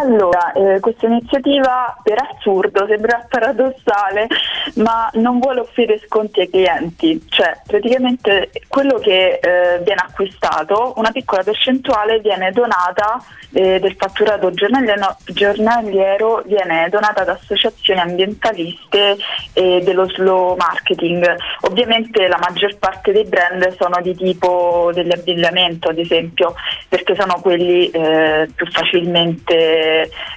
Allora, 0.00 0.52
eh, 0.52 0.80
questa 0.80 1.06
iniziativa 1.06 1.96
per 2.02 2.18
assurdo 2.20 2.86
sembra 2.86 3.24
paradossale, 3.28 4.26
ma 4.76 5.10
non 5.14 5.38
vuole 5.38 5.60
offrire 5.60 6.00
sconti 6.06 6.40
ai 6.40 6.50
clienti, 6.50 7.24
cioè 7.28 7.60
praticamente 7.66 8.50
quello 8.68 8.98
che 8.98 9.38
eh, 9.40 9.80
viene 9.82 10.02
acquistato, 10.06 10.94
una 10.96 11.10
piccola 11.10 11.42
percentuale 11.42 12.20
viene 12.20 12.50
donata 12.50 13.22
eh, 13.52 13.78
del 13.80 13.94
fatturato 13.96 14.50
giornaliero, 14.52 15.16
giornaliero 15.26 16.42
viene 16.46 16.88
donata 16.88 17.22
ad 17.22 17.28
associazioni 17.28 18.00
ambientaliste 18.00 19.16
e 19.52 19.80
dello 19.82 20.08
slow 20.08 20.56
marketing. 20.56 21.26
Ovviamente 21.62 22.26
la 22.28 22.38
maggior 22.38 22.76
parte 22.78 23.12
dei 23.12 23.24
brand 23.24 23.74
sono 23.76 24.00
di 24.02 24.14
tipo 24.14 24.90
dell'abbigliamento, 24.94 25.88
ad 25.88 25.98
esempio, 25.98 26.54
perché 26.88 27.14
sono 27.14 27.38
quelli 27.40 27.90
eh, 27.90 28.48
più 28.54 28.66
facilmente 28.70 29.59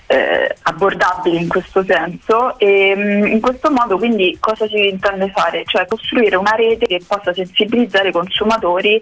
eh, 0.07 0.55
abbordabili 0.63 1.37
in 1.37 1.47
questo 1.47 1.83
senso 1.83 2.57
e 2.59 2.95
mh, 2.95 3.27
in 3.27 3.41
questo 3.41 3.71
modo 3.71 3.97
quindi 3.97 4.37
cosa 4.39 4.67
si 4.67 4.89
intende 4.89 5.29
fare? 5.29 5.63
Cioè 5.65 5.85
costruire 5.87 6.35
una 6.35 6.55
rete 6.55 6.85
che 6.85 7.01
possa 7.05 7.33
sensibilizzare 7.33 8.09
i 8.09 8.11
consumatori 8.11 8.99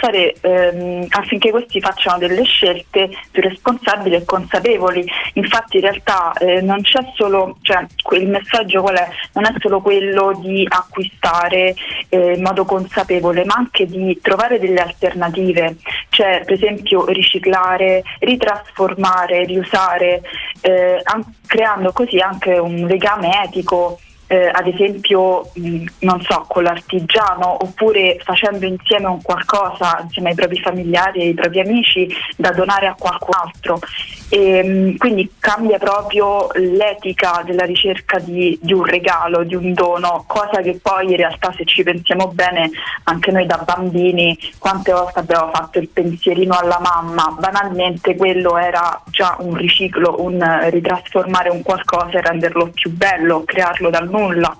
fare 0.00 0.34
ehm, 0.40 1.06
affinché 1.10 1.50
questi 1.50 1.80
facciano 1.80 2.18
delle 2.18 2.42
scelte 2.44 3.10
più 3.30 3.42
responsabili 3.42 4.16
e 4.16 4.24
consapevoli. 4.24 5.06
Infatti 5.34 5.76
in 5.76 5.82
realtà 5.82 6.32
eh, 6.32 6.60
non 6.60 6.80
c'è 6.82 7.00
solo, 7.14 7.58
cioè 7.62 7.86
il 8.12 8.28
messaggio 8.28 8.80
qual 8.80 8.96
è? 8.96 9.08
Non 9.34 9.44
è 9.46 9.52
solo 9.58 9.80
quello 9.80 10.38
di 10.40 10.66
acquistare 10.68 11.74
eh, 12.08 12.34
in 12.34 12.42
modo 12.42 12.64
consapevole, 12.64 13.44
ma 13.44 13.54
anche 13.54 13.86
di 13.86 14.18
trovare 14.22 14.58
delle 14.58 14.80
alternative, 14.80 15.76
cioè 16.10 16.42
per 16.44 16.54
esempio 16.54 17.06
riciclare, 17.06 18.02
ritrasformare, 18.20 19.44
riusare, 19.60 20.22
eh, 20.60 21.00
an- 21.02 21.24
creando 21.46 21.92
così 21.92 22.18
anche 22.18 22.52
un 22.58 22.86
legame 22.86 23.42
etico. 23.44 23.98
eh, 24.30 24.50
ad 24.52 24.66
esempio, 24.66 25.48
mh, 25.54 25.84
non 26.00 26.20
so, 26.20 26.44
con 26.46 26.62
l'artigiano 26.62 27.64
oppure 27.64 28.18
facendo 28.22 28.66
insieme 28.66 29.06
un 29.06 29.22
qualcosa 29.22 30.00
insieme 30.02 30.28
ai 30.28 30.34
propri 30.34 30.60
familiari 30.60 31.20
e 31.20 31.26
ai 31.28 31.32
propri 31.34 31.60
amici 31.60 32.06
da 32.36 32.50
donare 32.50 32.88
a 32.88 32.94
qualcun 32.94 33.34
altro. 33.42 33.78
E, 34.30 34.62
mh, 34.62 34.96
quindi 34.98 35.32
cambia 35.38 35.78
proprio 35.78 36.48
l'etica 36.54 37.42
della 37.44 37.64
ricerca 37.64 38.18
di, 38.18 38.58
di 38.60 38.72
un 38.72 38.84
regalo, 38.84 39.42
di 39.44 39.54
un 39.54 39.72
dono, 39.72 40.24
cosa 40.26 40.60
che 40.60 40.78
poi 40.82 41.10
in 41.10 41.16
realtà 41.16 41.52
se 41.56 41.64
ci 41.64 41.82
pensiamo 41.82 42.28
bene 42.28 42.70
anche 43.04 43.30
noi 43.30 43.46
da 43.46 43.62
bambini 43.64 44.38
quante 44.58 44.92
volte 44.92 45.20
abbiamo 45.20 45.50
fatto 45.52 45.78
il 45.78 45.88
pensierino 45.88 46.54
alla 46.58 46.78
mamma, 46.80 47.34
banalmente 47.38 48.16
quello 48.16 48.58
era 48.58 49.00
già 49.06 49.36
un 49.40 49.54
riciclo, 49.54 50.16
un 50.18 50.68
ritrasformare 50.70 51.48
un 51.48 51.62
qualcosa 51.62 52.18
e 52.18 52.20
renderlo 52.20 52.70
più 52.74 52.90
bello, 52.90 53.44
crearlo 53.44 53.90
dal 53.90 54.08
nulla. 54.08 54.56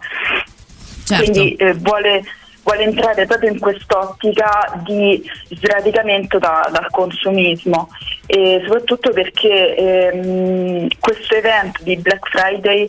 Certo. 1.04 1.24
Quindi 1.24 1.54
eh, 1.54 1.72
vuole, 1.74 2.22
vuole 2.68 2.82
entrare 2.82 3.24
proprio 3.24 3.50
in 3.50 3.58
quest'ottica 3.58 4.82
di 4.84 5.22
sradicamento 5.58 6.38
da- 6.38 6.68
dal 6.70 6.88
consumismo. 6.90 7.88
E 8.26 8.60
soprattutto 8.64 9.10
perché 9.10 9.74
ehm, 9.74 10.88
questo 11.00 11.34
evento 11.34 11.82
di 11.82 11.96
Black 11.96 12.28
Friday 12.28 12.86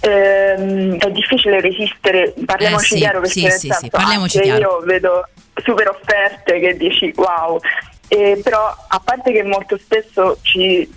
ehm, 0.00 0.98
è 0.98 1.10
difficile 1.12 1.60
resistere, 1.60 2.34
parliamoci 2.44 2.94
Eh 2.94 2.96
sì, 2.96 3.02
chiaro 3.02 3.20
perché 3.20 3.34
sì, 3.34 3.42
nel 3.42 3.52
sì, 3.52 3.70
sì, 3.70 3.88
senso, 3.90 3.96
anche 3.96 4.40
chiaro. 4.40 4.60
io 4.60 4.80
vedo 4.84 5.28
super 5.62 5.88
offerte 5.88 6.58
che 6.58 6.76
dici 6.76 7.12
wow, 7.14 7.60
Eh, 8.08 8.40
però 8.42 8.66
a 8.88 9.00
parte 9.02 9.32
che 9.32 9.44
molto 9.44 9.78
spesso 9.78 10.38
ci 10.42 10.90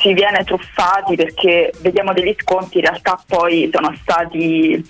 si 0.00 0.14
viene 0.14 0.42
truffati 0.44 1.14
perché 1.14 1.70
vediamo 1.80 2.14
degli 2.14 2.34
sconti, 2.40 2.78
in 2.78 2.84
realtà 2.84 3.22
poi 3.26 3.70
sono 3.70 3.94
stati 4.00 4.82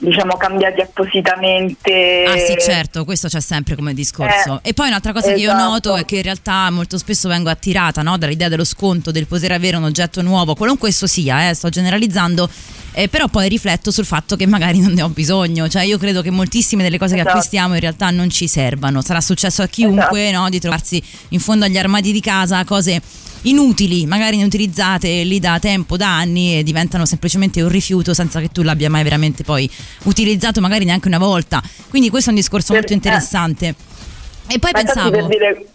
diciamo 0.00 0.36
cambiati 0.36 0.80
appositamente. 0.80 2.24
Ah 2.26 2.36
sì 2.38 2.56
certo, 2.60 3.04
questo 3.04 3.28
c'è 3.28 3.40
sempre 3.40 3.74
come 3.76 3.94
discorso. 3.94 4.60
Eh, 4.62 4.70
e 4.70 4.74
poi 4.74 4.88
un'altra 4.88 5.12
cosa 5.12 5.32
che 5.32 5.40
io 5.40 5.50
esatto. 5.52 5.62
noto 5.70 5.96
è 5.96 6.04
che 6.04 6.16
in 6.16 6.22
realtà 6.22 6.70
molto 6.70 6.98
spesso 6.98 7.28
vengo 7.28 7.48
attirata 7.50 8.02
no, 8.02 8.16
dall'idea 8.18 8.48
dello 8.48 8.64
sconto, 8.64 9.10
del 9.10 9.26
poter 9.26 9.52
avere 9.52 9.76
un 9.76 9.84
oggetto 9.84 10.22
nuovo, 10.22 10.54
qualunque 10.54 10.88
esso 10.88 11.06
sia, 11.06 11.48
eh, 11.48 11.54
sto 11.54 11.68
generalizzando. 11.68 12.48
eh, 12.96 13.08
però 13.08 13.26
poi 13.28 13.48
rifletto 13.48 13.90
sul 13.90 14.04
fatto 14.04 14.36
che 14.36 14.46
magari 14.46 14.78
non 14.80 14.92
ne 14.92 15.02
ho 15.02 15.08
bisogno, 15.08 15.68
cioè 15.68 15.82
io 15.82 15.98
credo 15.98 16.22
che 16.22 16.30
moltissime 16.30 16.82
delle 16.84 16.98
cose 16.98 17.14
che 17.14 17.20
Esatto. 17.20 17.36
acquistiamo 17.36 17.74
in 17.74 17.80
realtà 17.80 18.10
non 18.10 18.30
ci 18.30 18.46
servano. 18.46 19.02
Sarà 19.02 19.20
successo 19.20 19.62
a 19.62 19.66
chiunque 19.66 20.28
Esatto. 20.28 20.42
no, 20.42 20.48
di 20.48 20.60
trovarsi 20.60 21.02
in 21.30 21.40
fondo 21.40 21.64
agli 21.64 21.76
armadi 21.78 22.12
di 22.12 22.20
casa 22.20 22.64
cose 22.64 23.00
inutili, 23.44 24.06
magari 24.06 24.38
inutilizzate 24.38 25.22
lì 25.24 25.38
da 25.40 25.58
tempo, 25.58 25.96
da 25.96 26.16
anni 26.16 26.58
e 26.58 26.62
diventano 26.62 27.06
semplicemente 27.06 27.62
un 27.62 27.68
rifiuto 27.68 28.14
senza 28.14 28.40
che 28.40 28.48
tu 28.48 28.62
l'abbia 28.62 28.90
mai 28.90 29.02
veramente 29.02 29.42
poi 29.42 29.68
utilizzato 30.04 30.60
magari 30.60 30.84
neanche 30.84 31.08
una 31.08 31.18
volta. 31.18 31.62
Quindi 31.88 32.10
questo 32.10 32.30
è 32.30 32.32
un 32.32 32.38
discorso 32.38 32.68
Per- 32.72 32.76
molto 32.78 32.92
interessante. 32.92 33.74
E 34.46 34.58
poi 34.58 34.70
Ma 34.72 34.82
pensavo 34.82 35.10
per 35.10 35.26
dire, 35.26 35.66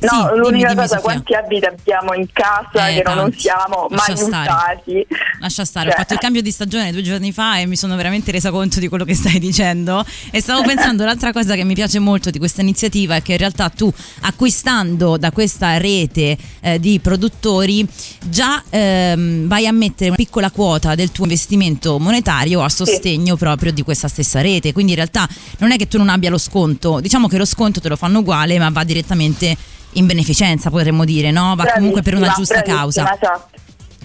no, 0.00 0.08
Sì, 0.08 0.16
dimmi, 0.26 0.38
l'unica 0.38 0.68
dimmi, 0.68 0.80
cosa, 0.80 0.86
Sofia. 0.96 1.00
quanti 1.00 1.34
abiti 1.34 1.64
abbiamo 1.66 2.14
in 2.14 2.26
casa 2.32 2.88
Eh, 2.88 2.94
che 2.96 3.02
non 3.04 3.16
tanti. 3.16 3.36
usiamo, 3.36 3.86
Lascia 3.90 4.12
mai 4.12 4.22
usati. 4.22 5.06
Lascia 5.40 5.64
stare, 5.64 5.86
ho 5.88 5.90
Cioè, 5.90 6.00
fatto 6.00 6.12
il 6.14 6.18
cambio 6.20 6.42
di 6.42 6.50
stagione 6.50 6.92
due 6.92 7.02
giorni 7.02 7.32
fa 7.32 7.58
e 7.58 7.66
mi 7.66 7.76
sono 7.76 7.96
veramente 7.96 8.30
resa 8.30 8.50
conto 8.50 8.80
di 8.80 8.88
quello 8.88 9.04
che 9.04 9.14
stai 9.14 9.38
dicendo 9.38 10.04
e 10.30 10.40
stavo 10.40 10.62
pensando 10.62 11.04
l'altra 11.04 11.32
cosa 11.32 11.54
che 11.54 11.64
mi 11.64 11.74
piace 11.74 11.98
molto 11.98 12.30
di 12.30 12.38
questa 12.38 12.60
iniziativa 12.62 13.16
è 13.16 13.22
che 13.22 13.32
in 13.32 13.38
realtà 13.38 13.68
tu 13.68 13.92
acquistando 14.22 15.16
da 15.16 15.30
questa 15.32 15.76
rete 15.78 16.36
eh, 16.60 16.78
di 16.80 16.98
produttori 17.00 17.86
già 18.26 18.62
ehm, 18.70 19.46
vai 19.48 19.66
a 19.66 19.72
mettere 19.72 20.08
una 20.10 20.16
piccola 20.16 20.50
quota 20.50 20.94
del 20.94 21.12
tuo 21.12 21.24
investimento 21.24 21.98
monetario 21.98 22.62
a 22.62 22.68
sostegno 22.68 23.36
proprio 23.36 23.72
di 23.72 23.82
questa 23.82 24.08
stessa 24.08 24.40
rete, 24.40 24.72
quindi 24.72 24.92
in 24.92 24.96
realtà 24.98 25.28
non 25.58 25.72
è 25.72 25.76
che 25.76 25.88
tu 25.88 25.98
non 25.98 26.08
abbia 26.08 26.30
lo 26.30 26.38
sconto, 26.38 27.00
diciamo 27.00 27.28
che 27.28 27.36
lo 27.38 27.44
sconto 27.44 27.80
te 27.80 27.88
lo 27.88 27.96
fanno 27.96 28.20
uguale 28.20 28.58
ma 28.58 28.70
va 28.70 28.84
direttamente 28.84 29.56
in 29.92 30.06
beneficenza 30.06 30.70
potremmo 30.70 31.04
dire, 31.04 31.30
no? 31.30 31.54
Va 31.56 31.66
comunque 31.72 32.02
per 32.02 32.14
una 32.14 32.32
giusta 32.36 32.62
causa. 32.62 33.02
Esatto. 33.02 33.48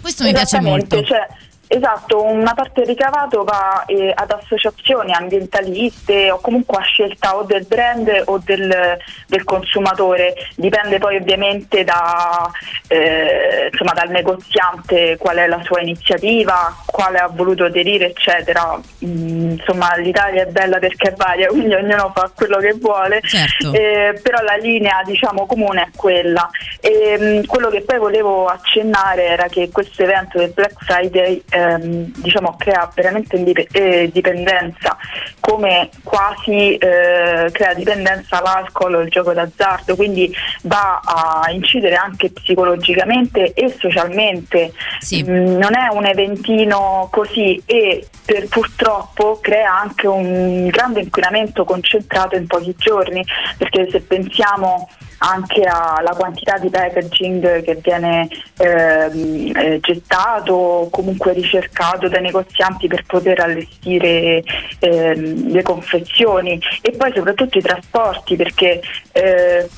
Questo 0.02 0.24
mi 0.24 0.34
piace 0.34 0.62
molto. 0.62 1.04
cioè, 1.04 1.28
esatto, 1.68 2.24
una 2.24 2.54
parte 2.54 2.82
del 2.82 2.90
ricavato 2.90 3.44
va 3.44 3.84
eh, 3.86 4.12
ad 4.14 4.32
associazioni 4.32 5.14
ambientaliste 5.14 6.32
o 6.32 6.40
comunque 6.40 6.78
a 6.78 6.82
scelta 6.82 7.36
o 7.36 7.44
del 7.44 7.66
brand 7.66 8.24
o 8.26 8.40
del, 8.44 8.98
del 9.28 9.44
consumatore, 9.44 10.34
dipende 10.56 10.98
poi 11.00 11.18
ovviamente 11.18 11.84
da, 11.84 12.50
eh, 12.88 13.70
insomma, 13.72 13.94
dal 13.94 14.10
negoziante 14.10 15.18
qual 15.18 15.38
è 15.38 15.48
la 15.48 15.62
sua 15.64 15.82
iniziativa, 15.82 16.76
quale 16.86 17.18
ha 17.18 17.28
voluto 17.28 17.66
aderire, 17.66 18.08
eccetera. 18.08 18.80
Mm, 19.06 19.52
insomma, 19.52 19.96
l'Italia 19.98 20.44
è 20.44 20.48
bella 20.48 20.80
perché 20.80 21.10
è 21.10 21.14
varia, 21.16 21.48
quindi 21.50 21.74
ognuno 21.74 22.12
fa 22.14 22.32
quello 22.34 22.58
che 22.58 22.74
vuole. 22.74 23.22
Certo. 23.22 23.74
Eh, 23.74 24.20
però 24.22 24.42
la 24.42 24.56
linea 24.56 25.02
diciamo 25.04 25.46
comune 25.46 25.84
è 25.84 25.90
quella 25.96 26.50
e 26.80 27.18
mh, 27.18 27.46
quello 27.46 27.70
che 27.70 27.82
poi 27.82 27.98
volevo 27.98 28.48
accennare 28.48 29.26
era 29.26 29.48
che 29.48 29.70
questo 29.72 30.04
evento 30.04 30.38
del 30.38 30.52
Black 30.52 30.84
Friday 30.84 31.44
ehm, 31.56 32.12
diciamo 32.18 32.56
crea 32.58 32.92
veramente 32.94 33.42
eh, 33.72 34.10
dipendenza 34.12 34.98
come 35.40 35.90
quasi 36.04 36.76
eh, 36.76 37.50
crea 37.52 37.74
dipendenza 37.74 38.42
l'alcol 38.42 38.96
o 38.96 39.00
il 39.00 39.10
gioco 39.10 39.32
d'azzardo 39.32 39.96
quindi 39.96 40.34
va 40.64 41.00
a 41.04 41.50
incidere 41.52 41.96
anche 41.96 42.32
psicologicamente 42.32 43.54
e 43.54 43.74
socialmente 43.80 44.74
Sì. 45.00 45.24
Mm, 45.24 45.58
non 45.58 45.76
è 45.76 45.88
un 45.92 46.06
eventino 46.06 47.08
così 47.12 47.62
e 47.66 48.06
per, 48.26 48.48
purtroppo 48.48 49.40
crea 49.42 49.80
anche 49.80 50.08
un 50.08 50.68
grande 50.68 51.02
inquinamento 51.02 51.64
concentrato 51.64 52.36
in 52.36 52.48
pochi 52.48 52.76
giorni 52.78 53.24
perché 53.58 53.88
se 53.90 54.02
pensiamo 54.02 54.90
anche 55.20 55.62
alla 55.62 56.14
quantità 56.16 56.58
di 56.58 56.70
packaging 56.70 57.64
che 57.64 57.76
viene 57.82 58.28
ehm, 58.58 59.52
eh, 59.56 59.80
gettato 59.82 60.54
o 60.54 60.90
comunque 60.90 61.34
ricercato 61.34 62.08
dai 62.08 62.22
negozianti 62.22 62.88
per 62.88 63.04
poter 63.06 63.40
allestire 63.40 64.44
ehm, 64.80 65.52
le 65.52 65.62
confezioni 65.62 66.60
e 66.82 66.92
poi 66.92 67.12
soprattutto 67.14 67.58
i 67.58 67.62
trasporti 67.62 68.36
perché 68.36 68.82
eh, 69.12 69.70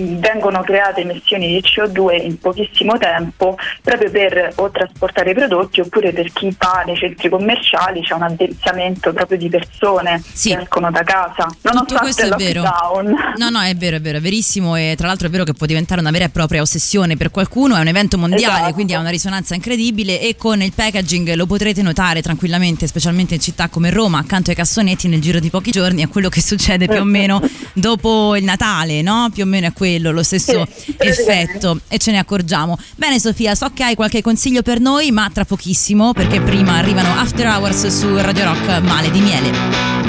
vengono 0.00 0.62
create 0.62 1.00
emissioni 1.02 1.48
di 1.48 1.62
CO2 1.62 2.24
in 2.24 2.38
pochissimo 2.38 2.96
tempo 2.98 3.56
proprio 3.82 4.10
per 4.10 4.52
o 4.56 4.70
trasportare 4.70 5.30
i 5.30 5.34
prodotti 5.34 5.80
oppure 5.80 6.12
per 6.12 6.32
chi 6.32 6.54
va 6.58 6.82
nei 6.86 6.96
centri 6.96 7.28
commerciali 7.28 8.02
c'è 8.02 8.14
un 8.14 8.22
addensamento 8.22 9.12
proprio 9.12 9.38
di 9.38 9.48
persone 9.48 10.22
Sì. 10.32 10.50
che 10.50 10.60
escono 10.62 10.90
da 10.90 11.02
casa 11.02 11.44
Tutto 11.46 11.58
nonostante 11.72 11.96
questo 12.02 12.26
il 12.26 12.32
è 12.32 12.36
vero. 12.36 12.62
No, 13.36 13.50
no, 13.50 13.60
è 13.60 13.74
vero, 13.74 13.96
è 13.96 14.00
vero, 14.00 14.18
è 14.18 14.20
verissimo 14.20 14.76
e 14.76 14.94
tra 14.96 15.06
l'altro 15.06 15.26
è 15.28 15.30
vero 15.30 15.44
che 15.44 15.52
può 15.52 15.66
diventare 15.66 16.00
una 16.00 16.10
vera 16.10 16.24
e 16.24 16.28
propria 16.30 16.60
ossessione 16.62 17.16
per 17.16 17.30
qualcuno, 17.30 17.76
è 17.76 17.80
un 17.80 17.86
evento 17.86 18.18
mondiale, 18.18 18.58
Esatto. 18.60 18.72
quindi 18.74 18.94
ha 18.94 18.98
una 19.00 19.10
risonanza 19.10 19.54
incredibile 19.54 20.20
e 20.20 20.36
con 20.36 20.62
il 20.62 20.72
packaging 20.74 21.34
lo 21.34 21.46
potrete 21.46 21.82
notare 21.82 22.22
tranquillamente, 22.22 22.86
specialmente 22.86 23.34
in 23.34 23.40
città 23.40 23.68
come 23.68 23.90
Roma, 23.90 24.18
accanto 24.18 24.50
ai 24.50 24.56
cassonetti 24.56 25.08
nel 25.08 25.20
giro 25.20 25.38
di 25.40 25.50
pochi 25.50 25.70
giorni, 25.70 26.02
è 26.02 26.08
quello 26.08 26.28
che 26.28 26.40
succede 26.40 26.86
più 26.86 27.00
o 27.00 27.04
meno 27.04 27.40
dopo 27.72 28.34
il 28.36 28.44
Natale, 28.44 29.02
no? 29.02 29.30
Più 29.32 29.42
o 29.42 29.46
meno 29.46 29.66
è 29.66 29.72
questo 29.72 29.85
quello, 29.86 30.10
lo 30.10 30.24
stesso 30.24 30.66
Sì, 30.74 30.94
effetto 30.98 31.80
e 31.88 31.98
ce 31.98 32.10
ne 32.10 32.18
accorgiamo. 32.18 32.76
Bene 32.96 33.20
Sofia, 33.20 33.54
so 33.54 33.70
che 33.72 33.84
hai 33.84 33.94
qualche 33.94 34.20
consiglio 34.20 34.62
per 34.62 34.80
noi, 34.80 35.12
ma 35.12 35.30
tra 35.32 35.44
pochissimo 35.44 36.12
perché 36.12 36.40
prima 36.40 36.74
arrivano 36.74 37.08
After 37.20 37.46
Hours 37.46 37.86
su 37.86 38.16
Radio 38.16 38.44
Rock 38.44 38.80
Male 38.80 39.10
di 39.10 39.20
Miele. 39.20 40.05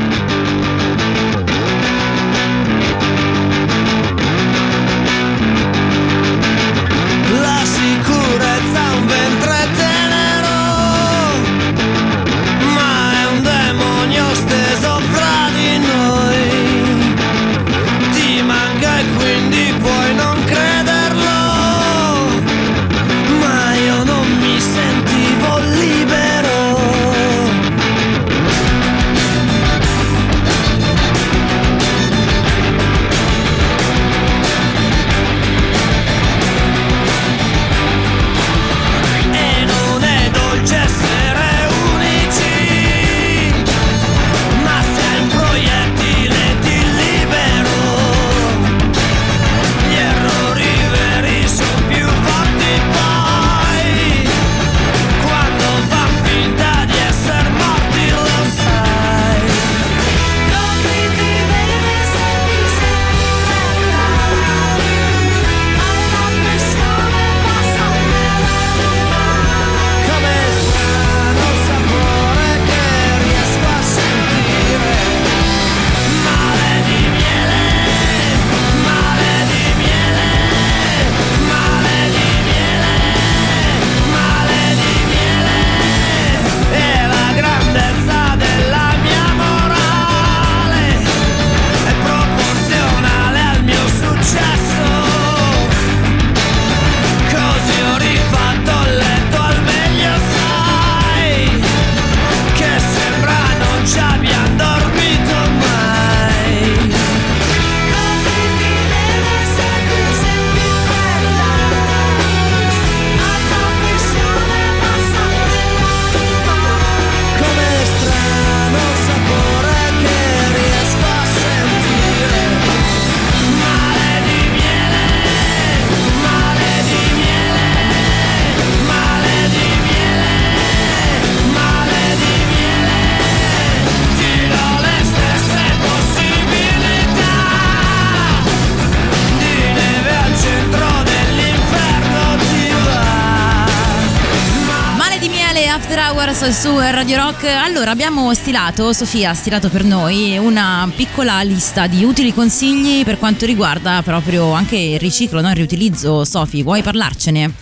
Hours 146.39 146.61
su 146.61 146.77
Radio 146.77 147.17
Rock. 147.17 147.45
Allora, 147.45 147.89
abbiamo 147.89 148.31
stilato, 148.33 148.93
Sofia 148.93 149.31
ha 149.31 149.33
stilato 149.33 149.69
per 149.69 149.83
noi 149.83 150.37
una 150.37 150.87
piccola 150.95 151.41
lista 151.41 151.87
di 151.87 152.03
utili 152.03 152.31
consigli 152.31 153.03
per 153.03 153.17
quanto 153.17 153.45
riguarda 153.45 154.01
proprio 154.03 154.51
anche 154.51 154.75
il 154.75 154.99
riciclo, 154.99 155.41
no? 155.41 155.49
il 155.49 155.55
riutilizzo. 155.55 156.25
Sofi, 156.25 156.61
vuoi 156.61 156.83
parlarcene? 156.83 157.53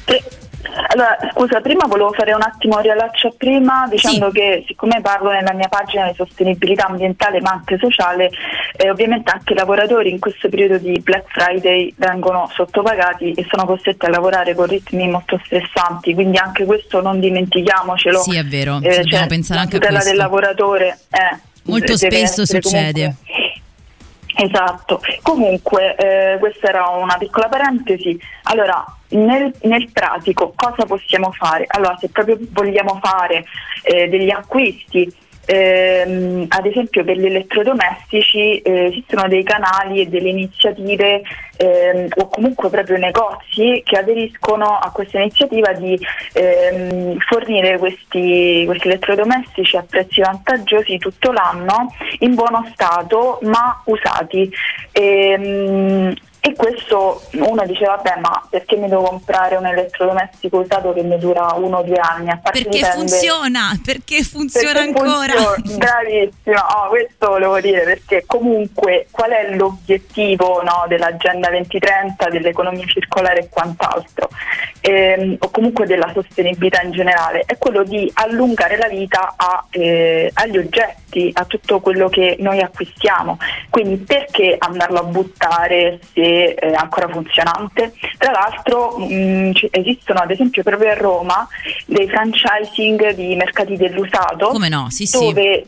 Allora, 0.96 1.18
scusa, 1.34 1.60
prima 1.60 1.86
volevo 1.88 2.14
fare 2.14 2.34
un 2.34 2.42
attimo 2.42 2.80
riallaccio 2.80 3.28
a 3.28 3.34
prima 3.38 3.86
dicendo 3.90 4.28
Sì. 4.32 4.38
che 4.40 4.64
siccome 4.66 5.02
parlo 5.02 5.30
nella 5.30 5.52
mia 5.52 5.68
pagina 5.68 6.08
di 6.08 6.14
sostenibilità 6.16 6.86
ambientale 6.86 7.42
ma 7.42 7.50
anche 7.52 7.78
sociale, 7.78 8.30
eh, 8.78 8.90
ovviamente 8.90 9.30
anche 9.30 9.52
i 9.52 9.56
lavoratori 9.58 10.10
in 10.10 10.20
questo 10.20 10.48
periodo 10.48 10.78
di 10.78 10.98
Black 11.02 11.26
Friday 11.34 11.94
vengono 11.98 12.50
sottopagati 12.54 13.34
e 13.34 13.46
sono 13.50 13.66
costretti 13.66 14.06
a 14.06 14.10
lavorare 14.10 14.56
con 14.56 14.68
ritmi 14.68 15.10
molto 15.10 15.38
stressanti, 15.44 16.14
quindi 16.14 16.38
anche 16.38 16.64
questo 16.64 17.02
non 17.02 17.20
dimentichiamocelo. 17.20 18.20
Sì, 18.22 18.38
è 18.38 18.44
vero, 18.46 18.78
Eh, 18.78 18.80
dobbiamo 19.02 19.04
cioè, 19.10 19.28
pensare 19.28 19.56
la 19.60 19.62
anche 19.66 19.76
a 19.76 19.80
tutela 19.80 20.00
questo. 20.00 20.10
del 20.12 20.18
lavoratore 20.18 20.98
eh, 21.12 21.40
Molto 21.64 21.98
spesso 21.98 22.46
succede. 22.46 23.16
comunque- 23.18 23.45
Esatto, 24.38 25.00
comunque 25.22 25.96
eh, 25.96 26.38
questa 26.40 26.68
era 26.68 26.90
una 26.90 27.16
piccola 27.18 27.48
parentesi. 27.48 28.20
Allora, 28.44 28.84
nel, 29.10 29.54
nel 29.62 29.90
pratico 29.94 30.52
cosa 30.54 30.86
possiamo 30.86 31.32
fare? 31.32 31.66
Allora, 31.70 31.96
se 31.98 32.10
proprio 32.10 32.38
vogliamo 32.50 33.00
fare 33.02 33.46
eh, 33.84 34.10
degli 34.10 34.30
acquisti, 34.30 35.10
ehm, 35.46 36.46
ad 36.48 36.66
esempio 36.66 37.04
per 37.04 37.18
gli 37.18 37.26
elettrodomestici 37.26 38.60
eh, 38.60 38.86
esistono 38.86 39.28
dei 39.28 39.44
canali 39.44 40.02
e 40.02 40.08
delle 40.08 40.30
iniziative 40.30 41.22
ehm, 41.58 42.08
o 42.16 42.28
comunque 42.28 42.70
proprio 42.70 42.98
negozi 42.98 43.82
che 43.86 43.98
aderiscono 43.98 44.78
a 44.78 44.92
questa 44.92 45.20
iniziativa 45.20 45.74
di 45.74 46.00
ehm, 46.34 47.18
fornire 47.20 47.78
questi, 47.78 48.64
questi 48.66 48.88
elettrodomestici 48.88 49.78
a 49.78 49.86
prezzi 49.88 50.22
vantaggiosi 50.22 50.98
tutto 50.98 51.32
l'anno 51.32 51.94
in 52.20 52.34
buono 52.36 52.68
stato 52.74 53.40
ma 53.44 53.82
usati. 53.86 54.52
Ehm, 54.92 56.14
e 56.46 56.54
questo 56.54 57.24
uno 57.34 57.66
dice 57.66 57.86
vabbè 57.86 58.20
ma 58.22 58.46
perché 58.48 58.76
mi 58.76 58.88
devo 58.88 59.02
comprare 59.02 59.56
un 59.56 59.66
elettrodomestico 59.66 60.60
usato 60.60 60.94
che 60.94 61.02
mi 61.02 61.18
dura 61.18 61.54
uno 61.56 61.78
o 61.78 61.82
due 61.82 61.98
anni? 61.98 62.30
A 62.30 62.38
parte 62.38 62.62
Perché 62.62 62.78
dipende- 62.78 62.98
funziona, 62.98 63.80
perché 63.84 64.24
funziona 64.24 64.74
perché 64.84 64.88
ancora. 65.00 65.34
funziona, 65.34 65.78
bravissima, 65.78 66.64
Oh, 66.76 66.90
questo 66.90 67.28
volevo 67.30 67.60
dire 67.60 67.82
perché 67.84 68.24
comunque 68.28 69.08
qual 69.10 69.32
è 69.32 69.56
l'obiettivo 69.56 70.62
no, 70.62 70.86
dell'agenda 70.88 71.50
2030, 71.50 72.30
dell'economia 72.30 72.86
circolare 72.86 73.40
e 73.40 73.50
quant'altro, 73.50 74.30
Ehm, 74.82 75.38
o 75.40 75.50
comunque 75.50 75.88
della 75.88 76.12
sostenibilità 76.14 76.82
in 76.84 76.92
generale, 76.92 77.42
è 77.48 77.58
quello 77.58 77.84
di 77.84 78.08
allungare 78.16 78.78
la 78.78 78.88
vita 78.88 79.34
a, 79.36 79.66
eh, 79.72 80.30
agli 80.32 80.58
oggetti, 80.60 81.32
a 81.34 81.44
tutto 81.46 81.80
quello 81.80 82.08
che 82.08 82.36
noi 82.40 82.62
acquistiamo. 82.62 83.40
Quindi 83.72 83.98
perché 83.98 84.56
andarlo 84.60 85.00
a 85.00 85.04
buttare 85.04 85.98
se 86.14 86.22
è 86.56 86.74
ancora 86.74 87.08
funzionante? 87.08 87.94
Tra 88.18 88.32
l'altro 88.32 88.98
mh, 88.98 89.54
ci- 89.54 89.68
esistono 89.72 90.20
ad 90.20 90.32
esempio 90.32 90.64
proprio 90.64 90.92
a 90.92 90.96
Roma 90.96 91.48
dei 91.86 92.08
franchising 92.10 93.14
di 93.14 93.36
mercati 93.36 93.76
dell'usato 93.78 94.48
Come 94.50 94.70
no? 94.70 94.88
Sì, 94.90 95.06
sì. 95.06 95.18
dove 95.18 95.66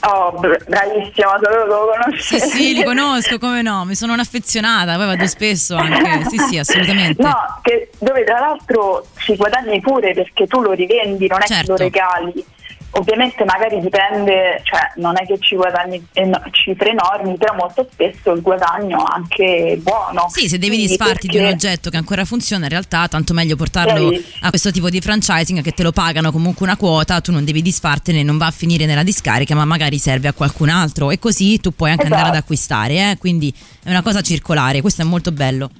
oh, 0.00 0.32
br- 0.38 0.64
bravissima, 0.68 1.38
sapevo 1.42 1.62
che 1.62 1.66
lo 1.68 1.92
Sì, 2.18 2.38
conoscevi. 2.38 2.40
sì, 2.50 2.74
li 2.74 2.84
conosco, 2.84 3.38
come 3.38 3.62
no, 3.62 3.84
mi 3.84 3.94
sono 3.94 4.12
un'affezionata, 4.12 4.96
poi 4.96 5.06
vado 5.06 5.26
spesso 5.26 5.76
anche. 5.76 6.24
Sì, 6.28 6.38
sì, 6.38 6.58
assolutamente. 6.58 7.22
No, 7.22 7.58
che- 7.62 7.90
dove 7.98 8.24
tra 8.24 8.38
l'altro 8.40 9.06
ci 9.18 9.34
guadagni 9.36 9.80
pure 9.80 10.14
perché 10.14 10.46
tu 10.46 10.60
lo 10.60 10.72
rivendi, 10.72 11.26
non 11.26 11.42
è 11.42 11.46
Certo. 11.46 11.62
che 11.64 11.70
lo 11.70 11.76
regali 11.76 12.44
ovviamente 12.92 13.44
magari 13.44 13.80
dipende, 13.80 14.60
cioè 14.64 14.92
non 14.96 15.14
è 15.20 15.26
che 15.26 15.38
ci 15.38 15.54
guadagni 15.56 16.04
cifre 16.52 16.90
enormi, 16.90 17.36
però 17.36 17.54
molto 17.54 17.86
spesso 17.92 18.32
il 18.32 18.40
guadagno 18.40 18.98
è 18.98 19.10
anche 19.14 19.78
buono. 19.80 20.26
Sì, 20.30 20.48
se 20.48 20.58
devi 20.58 20.74
Quindi 20.76 20.86
disfarti 20.88 21.26
di 21.28 21.36
un 21.36 21.42
perché- 21.44 21.66
oggetto 21.66 21.90
che 21.90 21.96
ancora 21.96 22.24
funziona, 22.24 22.64
in 22.64 22.70
realtà 22.70 23.06
tanto 23.08 23.34
meglio 23.34 23.56
portarlo 23.56 24.08
Bravissimo. 24.08 24.36
a 24.40 24.48
questo 24.48 24.70
tipo 24.70 24.88
di 24.90 25.00
franchising 25.00 25.62
che 25.62 25.72
te 25.72 25.82
lo 25.82 25.92
pagano 25.92 26.32
comunque 26.32 26.64
una 26.66 26.76
quota, 26.76 27.20
tu 27.20 27.30
non 27.32 27.44
devi 27.44 27.62
disfartene, 27.62 28.22
non 28.22 28.38
va 28.38 28.46
a 28.46 28.50
finire 28.50 28.86
nella 28.86 29.02
discarica, 29.02 29.54
ma 29.54 29.64
magari 29.64 29.98
serve 29.98 30.28
a 30.28 30.32
qualcun 30.32 30.68
altro 30.70 31.10
e 31.10 31.18
così 31.18 31.60
tu 31.60 31.74
puoi 31.74 31.90
anche 31.90 32.04
andare 32.04 32.22
ad 32.22 32.26
Esatto. 32.28 32.42
acquistare, 32.44 33.10
eh? 33.10 33.16
quindi 33.18 33.52
è 33.84 33.90
una 33.90 34.02
cosa 34.02 34.20
circolare, 34.22 34.80
questo 34.80 35.02
è 35.02 35.04
molto 35.04 35.30
bello. 35.32 35.70